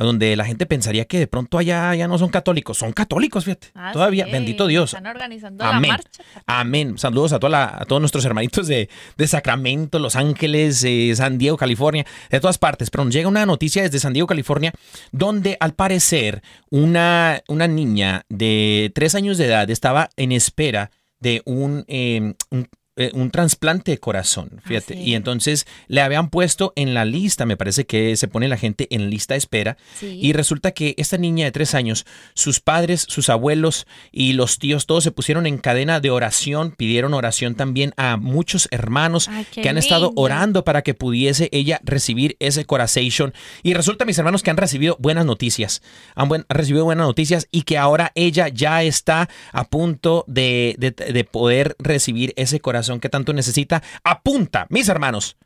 [0.05, 2.79] donde la gente pensaría que de pronto allá ya no son católicos.
[2.79, 3.69] Son católicos, fíjate.
[3.75, 4.95] Ah, Todavía, sí, bendito Dios.
[4.95, 5.91] Están organizando Amén.
[5.91, 6.23] la marcha.
[6.47, 6.99] Amén.
[6.99, 11.39] Saludos a, toda la- a todos nuestros hermanitos de, de Sacramento, Los Ángeles, eh, San
[11.39, 12.91] Diego, California, de todas partes.
[12.91, 14.73] Pero nos llega una noticia desde San Diego, California,
[15.13, 21.43] donde al parecer una, una niña de tres años de edad estaba en espera de
[21.45, 22.69] un, eh, un,
[23.01, 24.95] eh, un trasplante de corazón, fíjate.
[24.95, 25.01] sí.
[25.01, 28.87] Y entonces le habían puesto en la lista, me parece que se pone la gente
[28.91, 29.77] en lista de espera.
[29.99, 30.19] Sí.
[30.21, 34.87] Y resulta que esta niña de tres años, sus padres, sus abuelos y los tíos,
[34.87, 39.69] todos se pusieron en cadena de oración, pidieron oración también a muchos hermanos Ay, que
[39.69, 42.91] han estado orando para que pudiese ella recibir ese corazón.
[43.63, 45.81] Y resulta, mis hermanos, que han recibido buenas noticias.
[46.17, 50.75] Han, buen- han recibido buenas noticias y que ahora ella ya está a punto de,
[50.79, 53.83] de- de poder recibir ese corazón que tanto necesita.
[54.03, 55.37] Apunta, mis hermanos,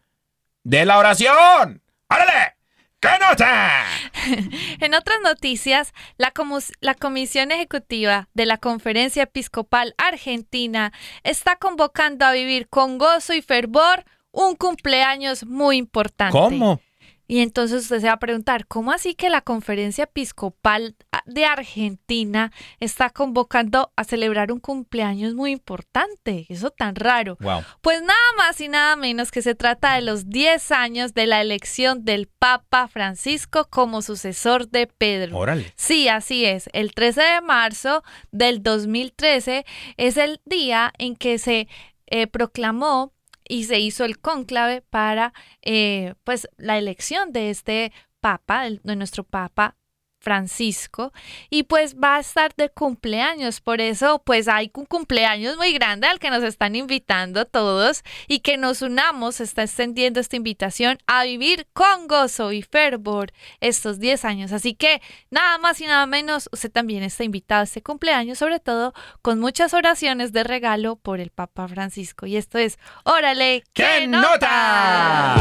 [0.62, 1.82] de la oración.
[2.09, 2.55] ¡Árale!
[3.01, 3.84] ¡Qué nota!
[4.80, 6.32] En otras noticias, la,
[6.80, 10.92] la Comisión Ejecutiva de la Conferencia Episcopal Argentina
[11.22, 16.32] está convocando a vivir con gozo y fervor un cumpleaños muy importante.
[16.32, 16.80] ¿Cómo?
[17.27, 20.95] Y entonces usted se va a preguntar, ¿cómo así que la Conferencia Episcopal
[21.25, 26.47] de Argentina está convocando a celebrar un cumpleaños muy importante?
[26.51, 27.39] Eso tan raro.
[27.41, 27.62] Wow.
[27.81, 31.41] Pues nada más y nada menos que se trata de los 10 años de la
[31.41, 35.39] elección del Papa Francisco como sucesor de Pedro.
[35.39, 35.72] Órale.
[35.77, 36.68] Sí, así es.
[36.75, 38.03] El 13 de marzo
[38.33, 39.64] del 2013
[39.97, 41.68] es el día en que se
[42.07, 43.14] eh, proclamó
[43.49, 45.32] y se hizo el cónclave para
[45.62, 49.76] eh, pues la elección de este papa, de nuestro papa
[50.25, 51.12] Francisco,
[51.51, 56.07] y pues va a estar de cumpleaños, por eso pues hay un cumpleaños muy grande
[56.07, 60.99] al que nos están invitando todos y que nos unamos, se está extendiendo esta invitación
[61.07, 66.07] a vivir con gozo y fervor estos 10 años, así que nada más y nada
[66.07, 70.97] menos, usted también está invitado a este cumpleaños, sobre todo con muchas oraciones de regalo
[70.97, 75.37] por el Papa Francisco, y esto es, órale, ¡Qué nota!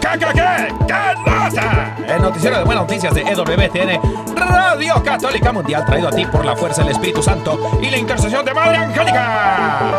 [0.00, 0.74] ¿Qué, qué, qué?
[0.86, 1.96] ¡Qué nota!
[2.08, 6.56] El noticiero de buenas noticias de EWTN, Radio Católica Mundial, traído a ti por la
[6.56, 9.90] fuerza del Espíritu Santo y la intercesión de Madre Angélica.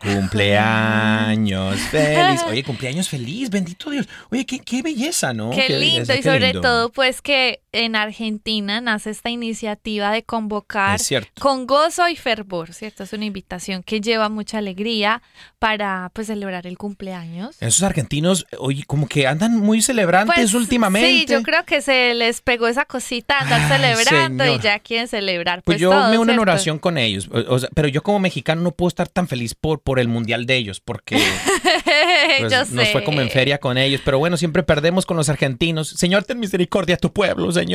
[0.00, 2.42] Cumpleaños feliz.
[2.48, 4.08] Oye, cumpleaños feliz, bendito Dios.
[4.30, 5.50] Oye, qué, qué belleza, ¿no?
[5.50, 6.60] Qué, lindo belleza, y sobre lindo.
[6.60, 10.98] todo pues que en Argentina nace esta iniciativa de convocar
[11.40, 13.02] con gozo y fervor, ¿cierto?
[13.04, 15.22] Es una invitación que lleva mucha alegría
[15.58, 17.56] para pues celebrar el cumpleaños.
[17.60, 21.08] Esos argentinos, oye, como que andan muy celebrantes Pues, últimamente.
[21.08, 24.60] Sí, yo creo que se les pegó esa cosita, andar Ay, celebrando señor.
[24.60, 25.62] y ya quieren celebrar.
[25.62, 27.28] Pues Pues, yo todo, me uno en oración con ellos.
[27.32, 30.08] O- o sea, pero yo como mexicano no puedo estar tan feliz por, por el
[30.08, 31.16] mundial de ellos, porque
[32.40, 34.00] pues, yo nos fue como en feria con ellos.
[34.04, 35.88] Pero bueno, siempre perdemos con los argentinos.
[35.88, 37.65] Señor, ten misericordia a tu pueblo, Señor.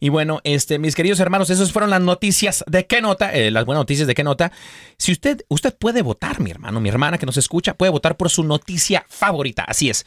[0.00, 3.64] Y bueno, este, mis queridos hermanos, esas fueron las noticias de qué nota, eh, las
[3.64, 4.52] buenas noticias de qué nota.
[4.98, 8.30] Si usted, usted puede votar, mi hermano, mi hermana que nos escucha, puede votar por
[8.30, 9.64] su noticia favorita.
[9.64, 10.04] Así es.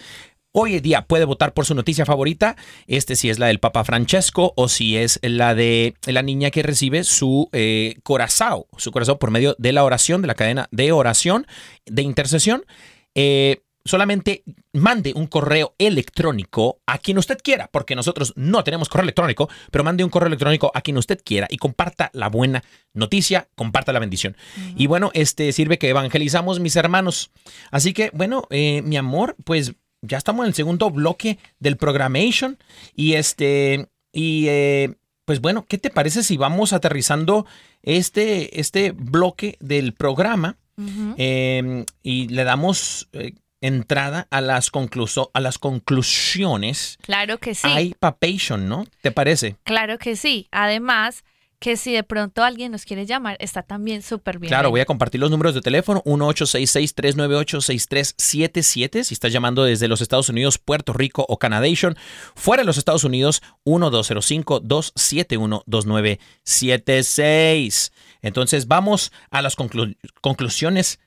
[0.60, 2.56] Hoy en día puede votar por su noticia favorita,
[2.88, 6.64] este si es la del Papa Francesco o si es la de la niña que
[6.64, 10.92] recibe su eh, corazón, su corazón por medio de la oración, de la cadena de
[10.92, 11.46] oración,
[11.86, 12.66] de intercesión.
[13.14, 19.04] Eh, solamente mande un correo electrónico a quien usted quiera, porque nosotros no tenemos correo
[19.04, 22.64] electrónico, pero mande un correo electrónico a quien usted quiera y comparta la buena
[22.94, 24.36] noticia, comparta la bendición.
[24.76, 27.32] Y bueno, este sirve que evangelizamos mis hermanos.
[27.72, 32.58] Así que, bueno, eh, mi amor, pues ya estamos en el segundo bloque del programation
[32.96, 37.46] y este y eh, pues bueno, ¿qué te parece si vamos aterrizando
[37.84, 40.58] este este bloque del programa
[41.18, 46.98] eh, y le damos eh, entrada a las concluso- a las conclusiones?
[47.02, 47.68] Claro que sí.
[47.68, 48.86] Hay papation, ¿no?
[49.02, 49.56] ¿Te parece?
[49.64, 50.48] Claro que sí.
[50.52, 51.24] Además,
[51.60, 54.50] que si de pronto alguien nos quiere llamar, está también súper bien.
[54.50, 60.30] Claro, voy a compartir los números de teléfono 1866-398-6377 si estás llamando desde los Estados
[60.30, 61.98] Unidos, Puerto Rico o Canadation.
[62.36, 63.42] Fuera de los Estados Unidos,
[66.78, 67.92] 1205-271-2976.
[68.22, 71.00] Entonces vamos a las conclu- conclusiones.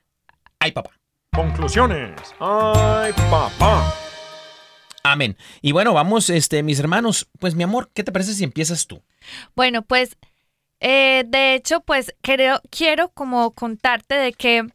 [0.59, 0.91] Ay, papá.
[1.33, 2.35] Conclusiones.
[2.41, 3.95] Ay, papá.
[5.03, 5.37] Amén.
[5.63, 7.29] Y bueno, vamos, este, mis hermanos.
[7.39, 9.03] Pues mi amor, ¿qué te parece si empiezas tú?
[9.55, 10.17] Bueno, pues
[10.81, 14.67] eh, de hecho, pues creo, quiero como contarte de que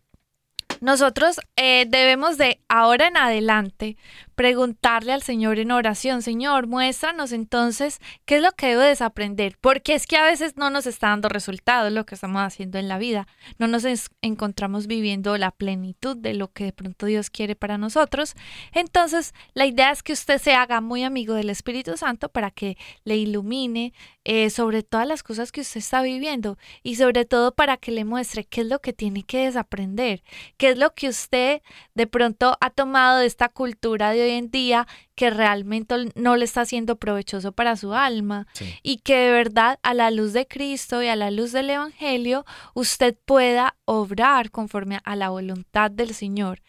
[0.81, 3.97] nosotros eh, debemos de ahora en adelante,
[4.35, 9.95] preguntarle al Señor en oración, Señor, muéstranos entonces qué es lo que debo desaprender, porque
[9.95, 12.97] es que a veces no nos está dando resultados lo que estamos haciendo en la
[12.97, 13.27] vida,
[13.57, 13.85] no nos
[14.21, 18.35] encontramos viviendo la plenitud de lo que de pronto Dios quiere para nosotros.
[18.73, 22.77] Entonces, la idea es que usted se haga muy amigo del Espíritu Santo para que
[23.03, 23.93] le ilumine
[24.25, 28.05] eh, sobre todas las cosas que usted está viviendo y sobre todo para que le
[28.05, 30.23] muestre qué es lo que tiene que desaprender,
[30.57, 31.61] qué es lo que usted
[31.93, 36.45] de pronto ha tomado de esta cultura de hoy en día que realmente no le
[36.45, 38.65] está haciendo provechoso para su alma Sí.
[38.83, 42.45] y que de verdad a la luz de Cristo y a la luz del Evangelio
[42.73, 46.61] usted pueda obrar conforme a la voluntad del Señor.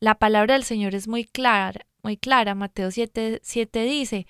[0.00, 2.54] La palabra del Señor es muy clara, muy clara.
[2.54, 4.26] Mateo 7, 7 dice,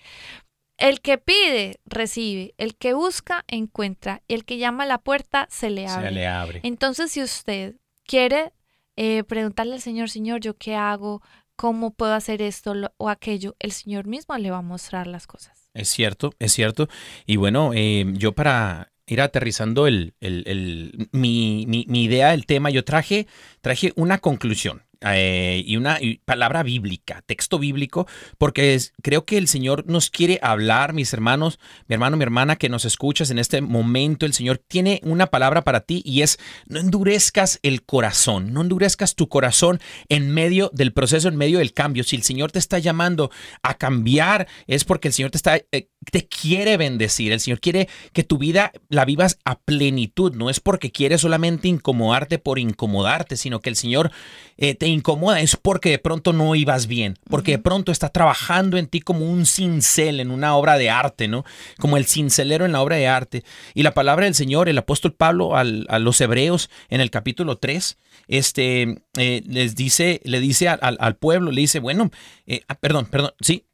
[0.78, 5.46] el que pide, recibe, el que busca, encuentra, y el que llama a la puerta,
[5.50, 6.08] se le abre.
[6.08, 6.60] Se le abre.
[6.64, 8.52] Entonces, si usted quiere
[8.96, 11.22] eh, preguntarle al Señor, Señor, ¿yo qué hago?
[11.57, 13.55] ¿Cómo puedo hacer esto o aquello?
[13.59, 15.70] El Señor mismo le va a mostrar las cosas.
[15.74, 16.88] Es cierto, es cierto.
[17.26, 22.46] Y bueno, eh, yo para ir aterrizando el, el- el- mi, mi- mi idea, el
[22.46, 23.26] tema, yo traje,
[23.61, 24.82] traje una conclusión.
[25.05, 28.07] Eh, y una palabra bíblica, texto bíblico,
[28.38, 32.57] porque es- creo que el Señor nos quiere hablar, mis hermanos, mi hermano, mi hermana,
[32.57, 36.38] que nos escuchas en este momento, el Señor tiene una palabra para ti y es,
[36.66, 41.72] no endurezcas el corazón, no endurezcas tu corazón en medio del proceso, en medio del
[41.72, 42.05] cambio.
[42.05, 43.30] Si el Señor te está llamando
[43.62, 47.88] a cambiar, es porque el Señor te está, eh, te quiere bendecir, el Señor quiere
[48.12, 53.36] que tu vida la vivas a plenitud, no es porque quiere solamente incomodarte por incomodarte,
[53.36, 54.11] sino que el Señor
[54.57, 58.78] eh, te incomoda, es porque de pronto no ibas bien, porque de pronto está trabajando
[58.78, 61.44] en ti como un cincel en una obra de arte, ¿no?
[61.78, 63.44] Como el cincelero en la obra de arte.
[63.74, 67.59] Y la palabra del Señor, el apóstol Pablo al- a los hebreos en el capítulo
[67.59, 67.96] 3,
[68.28, 72.11] este, eh, les dice, le dice al, al- pueblo, le dice, bueno,
[72.46, 73.66] eh, ah, perdón, perdón, sí,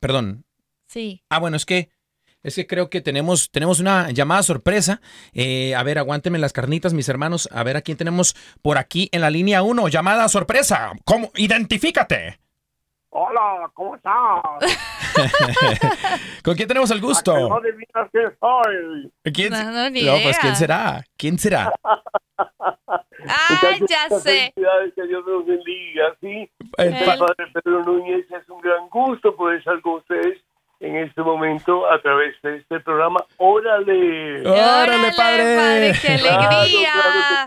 [0.00, 0.43] perdón,
[0.94, 1.24] Sí.
[1.28, 1.88] Ah, bueno, es que
[2.44, 5.00] es que creo que tenemos, tenemos una llamada sorpresa.
[5.32, 7.48] Eh, a ver, aguántenme las carnitas, mis hermanos.
[7.52, 9.88] A ver a quién tenemos por aquí en la línea 1.
[9.88, 10.92] Llamada sorpresa.
[11.04, 11.32] ¿Cómo?
[11.34, 12.38] Identifícate.
[13.08, 14.42] Hola, ¿cómo estás?
[16.44, 17.32] ¿Con quién tenemos el gusto?
[17.48, 19.12] No adivinas quién soy.
[19.32, 19.52] ¿Quién?
[19.52, 20.38] No, no, ni pues idea.
[20.40, 21.04] ¿quién será?
[21.16, 21.72] ¿Quién será?
[23.26, 24.52] Ay, ya sé.
[24.94, 26.50] que Dios los bendiga, ¿sí?
[26.76, 30.38] El El- pa- Padre Pedro Núñez, es un gran gusto poder estar con ustedes
[30.84, 33.24] en este momento a través de este programa.
[33.38, 34.46] ¡Órale!
[34.46, 35.92] ¡Órale, padre!
[36.00, 36.90] ¡Qué Claro, alegría!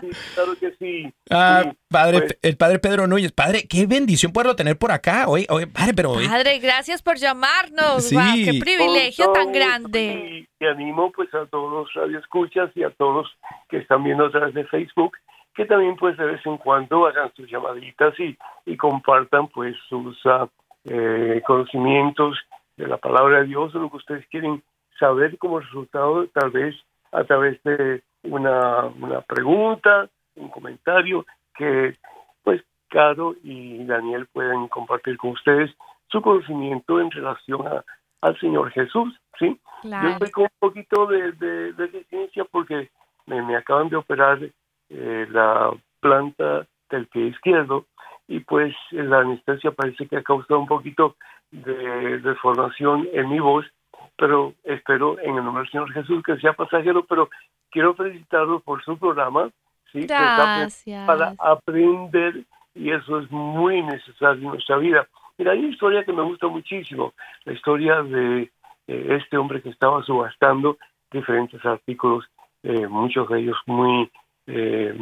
[0.00, 1.12] que sí, claro que sí.
[1.30, 3.32] Ah, Sí, padre, pues, el padre Pedro Núñez.
[3.32, 5.26] Padre, qué bendición poderlo tener por acá.
[5.28, 8.04] Oye, oye, padre, pero oye, Padre, gracias por llamarnos.
[8.04, 8.14] Sí.
[8.14, 10.48] Guau, ¡Qué privilegio tan grande!
[10.60, 13.28] Y, y animo pues a todos los radioescuchas y a todos
[13.68, 15.16] que están viendo a través de Facebook
[15.54, 20.16] que también pues de vez en cuando hagan sus llamaditas y, y compartan pues sus
[20.24, 20.46] ah,
[20.84, 22.38] eh, conocimientos
[22.78, 24.62] de la palabra de Dios o lo que ustedes quieren
[24.98, 26.74] saber como resultado tal vez
[27.12, 31.26] a través de una, una pregunta, un comentario
[31.56, 31.96] que
[32.42, 35.70] pues Caro y Daniel pueden compartir con ustedes
[36.08, 37.84] su conocimiento en relación a,
[38.22, 39.58] al Señor Jesús, ¿sí?
[39.82, 42.90] Yo estoy con un poquito de, de, de resistencia porque
[43.26, 44.38] me, me acaban de operar
[44.90, 45.70] eh, la
[46.00, 47.86] planta del pie izquierdo
[48.26, 51.16] y pues la anestesia parece que ha causado un poquito
[51.50, 53.64] de deformación en mi voz,
[54.16, 57.30] pero espero en el nombre del Señor Jesús que sea pasajero, pero
[57.70, 59.50] quiero felicitarlos por su programa,
[61.06, 62.44] para aprender
[62.74, 65.08] y eso es muy necesario en nuestra vida.
[65.38, 68.50] Mira, hay una historia que me gusta muchísimo, la historia de
[68.86, 70.76] eh, este hombre que estaba subastando
[71.10, 72.24] diferentes artículos,
[72.62, 74.10] eh, muchos de ellos muy
[74.46, 74.96] eh,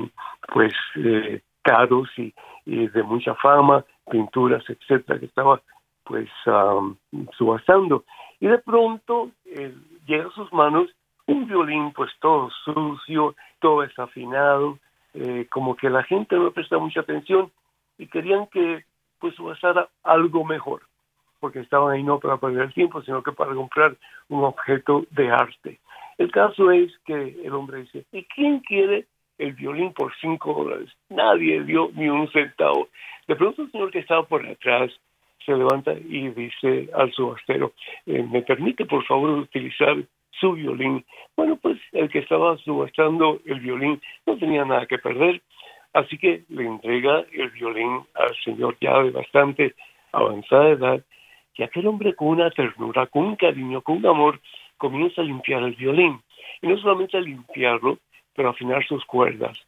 [0.53, 2.35] pues eh, caros y,
[2.65, 5.61] y de mucha fama, pinturas, etcétera, que estaba
[6.07, 6.97] pues am,
[7.37, 8.05] subastando.
[8.41, 9.75] Y de pronto eh,
[10.07, 10.89] llega a sus manos
[11.27, 14.79] un violín pues todo sucio, todo desafinado,
[15.15, 17.51] eh, como que la gente no presta mucha atención
[17.99, 18.85] y querían que
[19.19, 20.83] pues subastara algo mejor,
[21.41, 23.97] porque estaban ahí no para perder el tiempo, sino que para comprar
[24.29, 25.81] un objeto de arte.
[26.19, 29.07] El caso es que el hombre dice, ¿y quién quiere
[29.39, 30.91] el violín por cinco dólares?
[31.09, 32.89] Nadie dio ni un centavo.
[33.27, 34.93] De pronto el señor que estaba por atrás
[35.47, 37.73] se levanta y dice al subastero,
[38.05, 39.97] eh, ¿me permite por favor utilizar
[40.33, 41.05] su violín?
[41.37, 45.41] Bueno, pues el que estaba subastando el violín no tenía nada que perder,
[45.95, 49.75] así que le entrega el violín al señor ya de bastante
[50.13, 51.05] avanzada edad
[51.55, 54.41] y aquel hombre con una ternura, con un cariño, con un amor,
[54.77, 56.21] comienza a limpiar el violín.
[56.61, 57.99] Y no solamente a limpiarlo,
[58.35, 59.59] pero a afinar sus cuerdas.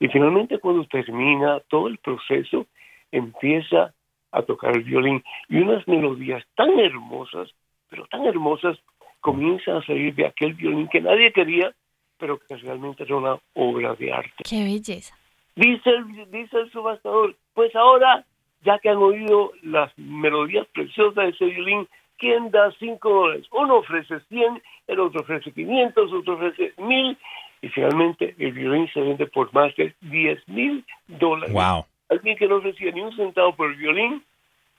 [0.00, 2.66] Y finalmente cuando termina todo el proceso,
[3.12, 3.94] empieza
[4.32, 7.50] a tocar el violín y unas melodías tan hermosas,
[7.88, 8.78] pero tan hermosas,
[9.20, 11.74] comienzan a salir de aquel violín que nadie quería,
[12.18, 14.44] pero que realmente era una obra de arte.
[14.48, 15.16] Qué belleza.
[15.56, 18.24] Dice el, dice el subastador, pues ahora,
[18.62, 23.46] ya que han oído las melodías preciosas de ese violín, ¿quién da cinco dólares?
[23.52, 27.18] Uno ofrece 100, el otro ofrece 500, otro ofrece 1000,
[27.62, 31.52] y finalmente el violín se vende por más de 10 mil dólares.
[31.52, 31.84] Wow.
[32.10, 34.22] Alguien que no ofrecía ni un centavo por el violín,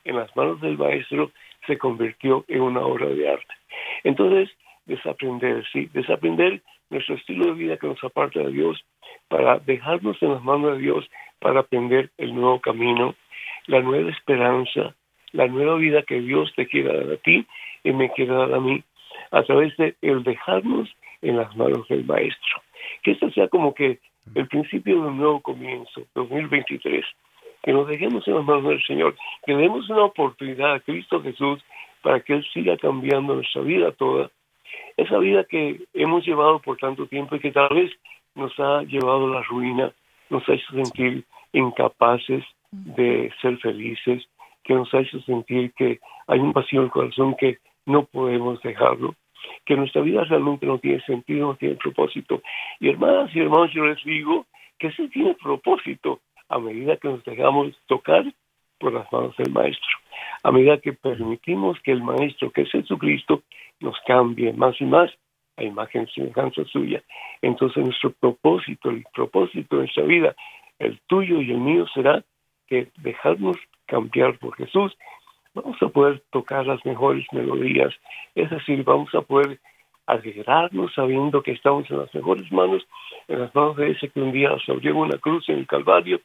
[0.04, 1.32] en las manos del maestro,
[1.66, 3.54] se convirtió en una obra de arte.
[4.04, 4.50] Entonces,
[4.86, 8.84] desaprender, sí, desaprender nuestro estilo de vida que nos aparta de Dios
[9.28, 11.10] para dejarnos en las manos de Dios
[11.40, 13.16] para aprender el nuevo camino,
[13.68, 14.94] la nueva esperanza,
[15.32, 17.46] la nueva vida que Dios te quiere dar a ti
[17.84, 18.84] y me quiere dar a mí,
[19.32, 20.90] a través de el dejarnos
[21.22, 22.62] en las manos del Maestro.
[23.04, 24.00] Que esto sea como que
[24.36, 27.06] el principio de un nuevo comienzo, 2023,
[27.64, 29.16] que nos dejemos en las manos del Señor,
[29.46, 31.64] que demos una oportunidad a Cristo Jesús
[32.02, 34.32] para que Él siga cambiando nuestra vida toda,
[34.98, 37.92] esa vida que hemos llevado por tanto tiempo y que tal vez
[38.36, 39.92] nos ha llevado a la ruina,
[40.30, 44.24] nos ha hecho sentir incapaces de ser felices,
[44.64, 48.62] que nos ha hecho sentir que hay un vacío en el corazón que no podemos
[48.62, 49.16] dejarlo,
[49.66, 52.42] que nuestra vida realmente no tiene sentido, no tiene propósito.
[52.80, 54.46] Y hermanas y hermanos, yo les digo
[54.80, 56.20] que sí tiene propósito
[56.50, 58.26] a medida que nos dejamos tocar
[58.80, 59.98] por las manos del Maestro,
[60.44, 63.44] a medida que permitimos que el Maestro, que es Jesucristo,
[63.80, 65.12] nos cambie más y más
[65.58, 67.02] a imagen y semejanza suya.
[67.42, 70.36] Entonces nuestro propósito, el propósito de nuestra vida,
[70.80, 72.24] el tuyo y el mío será
[72.68, 74.98] que dejarnos cambiar por Jesús,
[75.54, 77.94] vamos a poder tocar las mejores melodías,
[78.36, 79.60] es decir, vamos a poder
[80.08, 82.86] alegrarnos sabiendo que estamos en las mejores manos,
[83.28, 86.20] en las manos de ese que un día nos abrió una cruz en el Calvario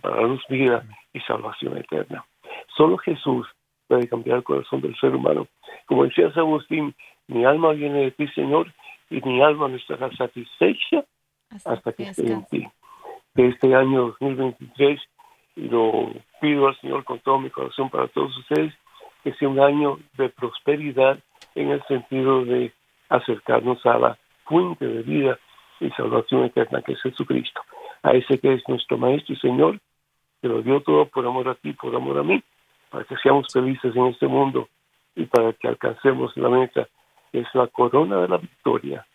[0.00, 2.24] para darnos vida y salvación eterna.
[2.76, 3.46] Solo Jesús
[3.86, 5.46] puede cambiar el corazón del ser humano.
[5.86, 6.94] Como decía San Agustín,
[7.28, 8.72] mi alma viene de ti, Señor,
[9.10, 11.04] y mi alma no estará satisfecha
[11.64, 12.66] hasta que esté en ti.
[13.34, 15.00] Que este año 2023,
[15.56, 18.74] y lo pido al Señor con todo mi corazón para todos ustedes,
[19.22, 21.18] que sea un año de prosperidad
[21.54, 22.72] en el sentido de
[23.08, 25.38] acercarnos a la fuente de vida
[25.80, 27.60] y salvación eterna que es Jesucristo.
[28.02, 29.80] A ese que es nuestro Maestro y Señor,
[30.42, 32.42] que lo dio todo por amor a ti, por amor a mí,
[32.90, 34.68] para que seamos felices en este mundo
[35.16, 36.88] y para que alcancemos la meta,
[37.32, 39.06] que es la corona de la victoria,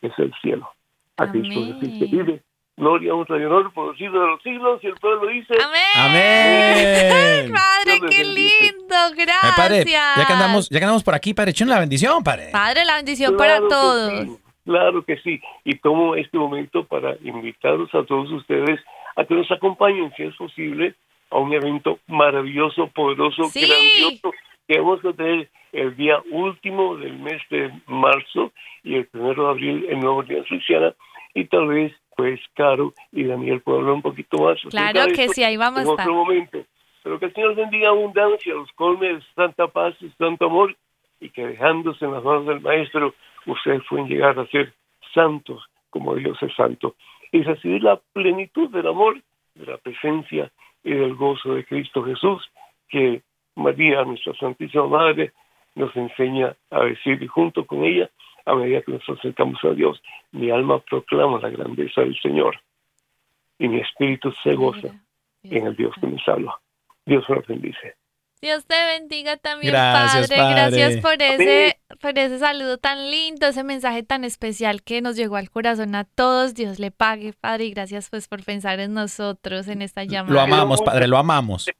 [0.00, 0.68] que es el cielo.
[1.18, 2.42] A Cristo que vive.
[2.76, 4.80] Gloria, honra y honor por los siglos de los siglos.
[4.82, 5.54] Y el pueblo dice:
[5.96, 7.52] Amén.
[7.52, 9.56] Padre, Dios les qué lindo, Eh, gracias.
[9.56, 12.48] padre, ya que andamos, ya que andamos por aquí, padre, echen la bendición, padre.
[12.52, 14.12] Padre, la bendición Claro para todos.
[14.24, 15.40] sí, claro que sí.
[15.64, 18.80] Y tomo este momento para invitarlos a todos ustedes
[19.16, 20.94] a que nos acompañen, si es posible,
[21.30, 23.66] a un evento maravilloso, poderoso, Sí.
[23.66, 24.32] grandioso
[24.66, 28.52] que vamos a tener el día último del mes de marzo
[28.82, 30.94] y el primero de abril en Nueva Orleans, Luisiana.
[31.34, 34.60] Y tal vez, pues, Caro y Daniel puedan hablar un poquito más.
[34.70, 36.08] Claro que esto sí, ahí vamos a en estar.
[36.08, 36.58] otro momento.
[37.02, 40.76] Pero que el Señor bendiga abundancia, los colme de santa paz y santo amor,
[41.20, 43.14] y que dejándose en las manos del Maestro,
[43.46, 44.72] ustedes pueden llegar a ser
[45.12, 46.94] santos como Dios es santo,
[47.32, 49.20] y recibir la plenitud del amor,
[49.54, 50.50] de la presencia
[50.82, 52.50] y del gozo de Cristo Jesús,
[52.88, 53.22] que
[53.56, 55.32] María, nuestra Santísima Madre,
[55.74, 58.08] nos enseña a decir, y junto con ella,
[58.44, 60.00] a medida que nos acercamos a Dios,
[60.32, 62.60] mi alma proclama la grandeza del Señor,
[63.58, 64.88] y mi espíritu se goza
[65.44, 66.60] en el Dios que me salva.
[67.06, 67.94] Dios nos bendice.
[68.40, 70.42] Dios te bendiga también, Gracias, padre.
[70.42, 70.54] padre.
[70.54, 75.36] Gracias por ese, por ese saludo tan lindo, ese mensaje tan especial que nos llegó
[75.36, 76.54] al corazón a todos.
[76.54, 80.34] Dios le pague, padre, y gracias pues por pensar en nosotros en esta llamada.
[80.34, 81.70] Lo amamos, padre, lo amamos.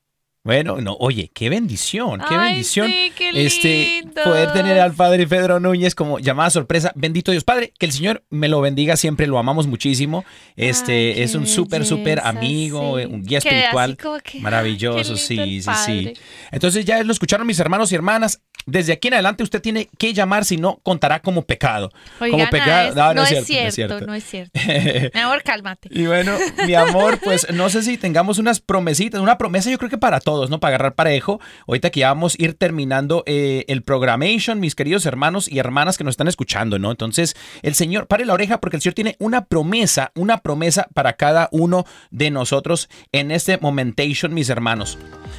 [0.45, 2.89] Bueno, no, oye, qué bendición, qué Ay, bendición.
[2.89, 6.91] sí, qué Este, poder tener al padre Pedro Núñez como llamada sorpresa.
[6.97, 10.25] Bendito Dios, padre, que el Señor me lo bendiga siempre, lo amamos muchísimo.
[10.57, 13.05] Este, Ay, es un súper, súper amigo, sí.
[13.05, 13.97] un guía espiritual.
[14.25, 16.13] que, Maravilloso, sí, sí, sí.
[16.51, 18.43] Entonces ya lo escucharon mis hermanos y hermanas.
[18.67, 21.91] Desde aquí en adelante usted tiene que llamar, si no, contará como pecado.
[22.19, 24.51] como No, no, no es es cierto, cierto, no es cierto.
[24.57, 25.11] no es cierto.
[25.15, 25.89] Mi amor, cálmate.
[25.91, 26.33] Y bueno,
[26.67, 30.21] mi amor, pues no sé si tengamos unas promesitas, una promesa yo creo que para
[30.21, 30.61] todos, ¿no?
[30.61, 31.41] Para agarrar parejo.
[31.67, 35.99] Ahorita que ya vamos a ir terminando eh, el programation, mis queridos hermanos y hermanas
[35.99, 36.91] que nos están escuchando, ¿no?
[36.91, 41.15] Entonces, el Señor, pare la oreja porque el Señor tiene una promesa, una promesa para
[41.15, 44.99] cada uno de nosotros en este momentation, mis hermanos.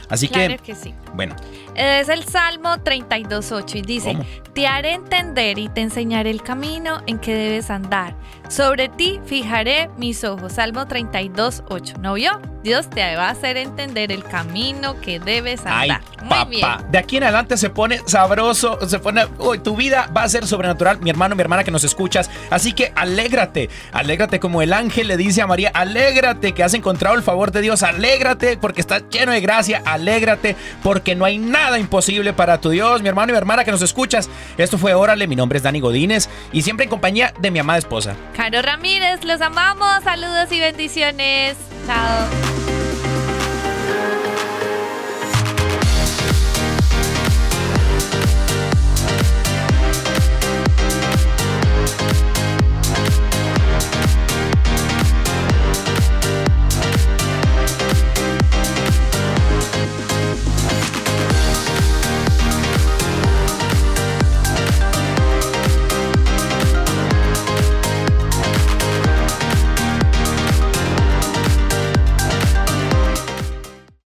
[0.09, 0.93] Así Claro que, que sí.
[1.13, 1.35] bueno,
[1.75, 4.25] Es el Salmo 32.8 y dice, ¿Cómo?
[4.53, 8.15] te haré entender y te enseñaré el camino en que debes andar.
[8.49, 10.53] Sobre ti fijaré mis ojos.
[10.53, 11.97] Salmo 32.8.
[11.97, 12.39] ¿No vio?
[12.63, 16.01] Dios te va a hacer entender el camino que debes Ay, andar.
[16.21, 16.77] Muy papá.
[16.77, 16.91] bien.
[16.91, 19.25] De aquí en adelante se pone sabroso, se pone.
[19.39, 22.29] Uy, tu vida va a ser sobrenatural, mi hermano, mi hermana que nos escuchas.
[22.49, 27.15] Así que alégrate, alégrate como el ángel le dice a María: alégrate que has encontrado
[27.17, 31.79] el favor de Dios, alégrate porque estás lleno de gracia, alégrate porque no hay nada
[31.79, 34.29] imposible para tu Dios, mi hermano y mi hermana que nos escuchas.
[34.57, 37.79] Esto fue Órale, mi nombre es Dani Godínez y siempre en compañía de mi amada
[37.79, 38.15] esposa.
[38.35, 40.03] Caro Ramírez, los amamos.
[40.03, 41.55] Saludos y bendiciones.
[41.85, 42.62] Chao.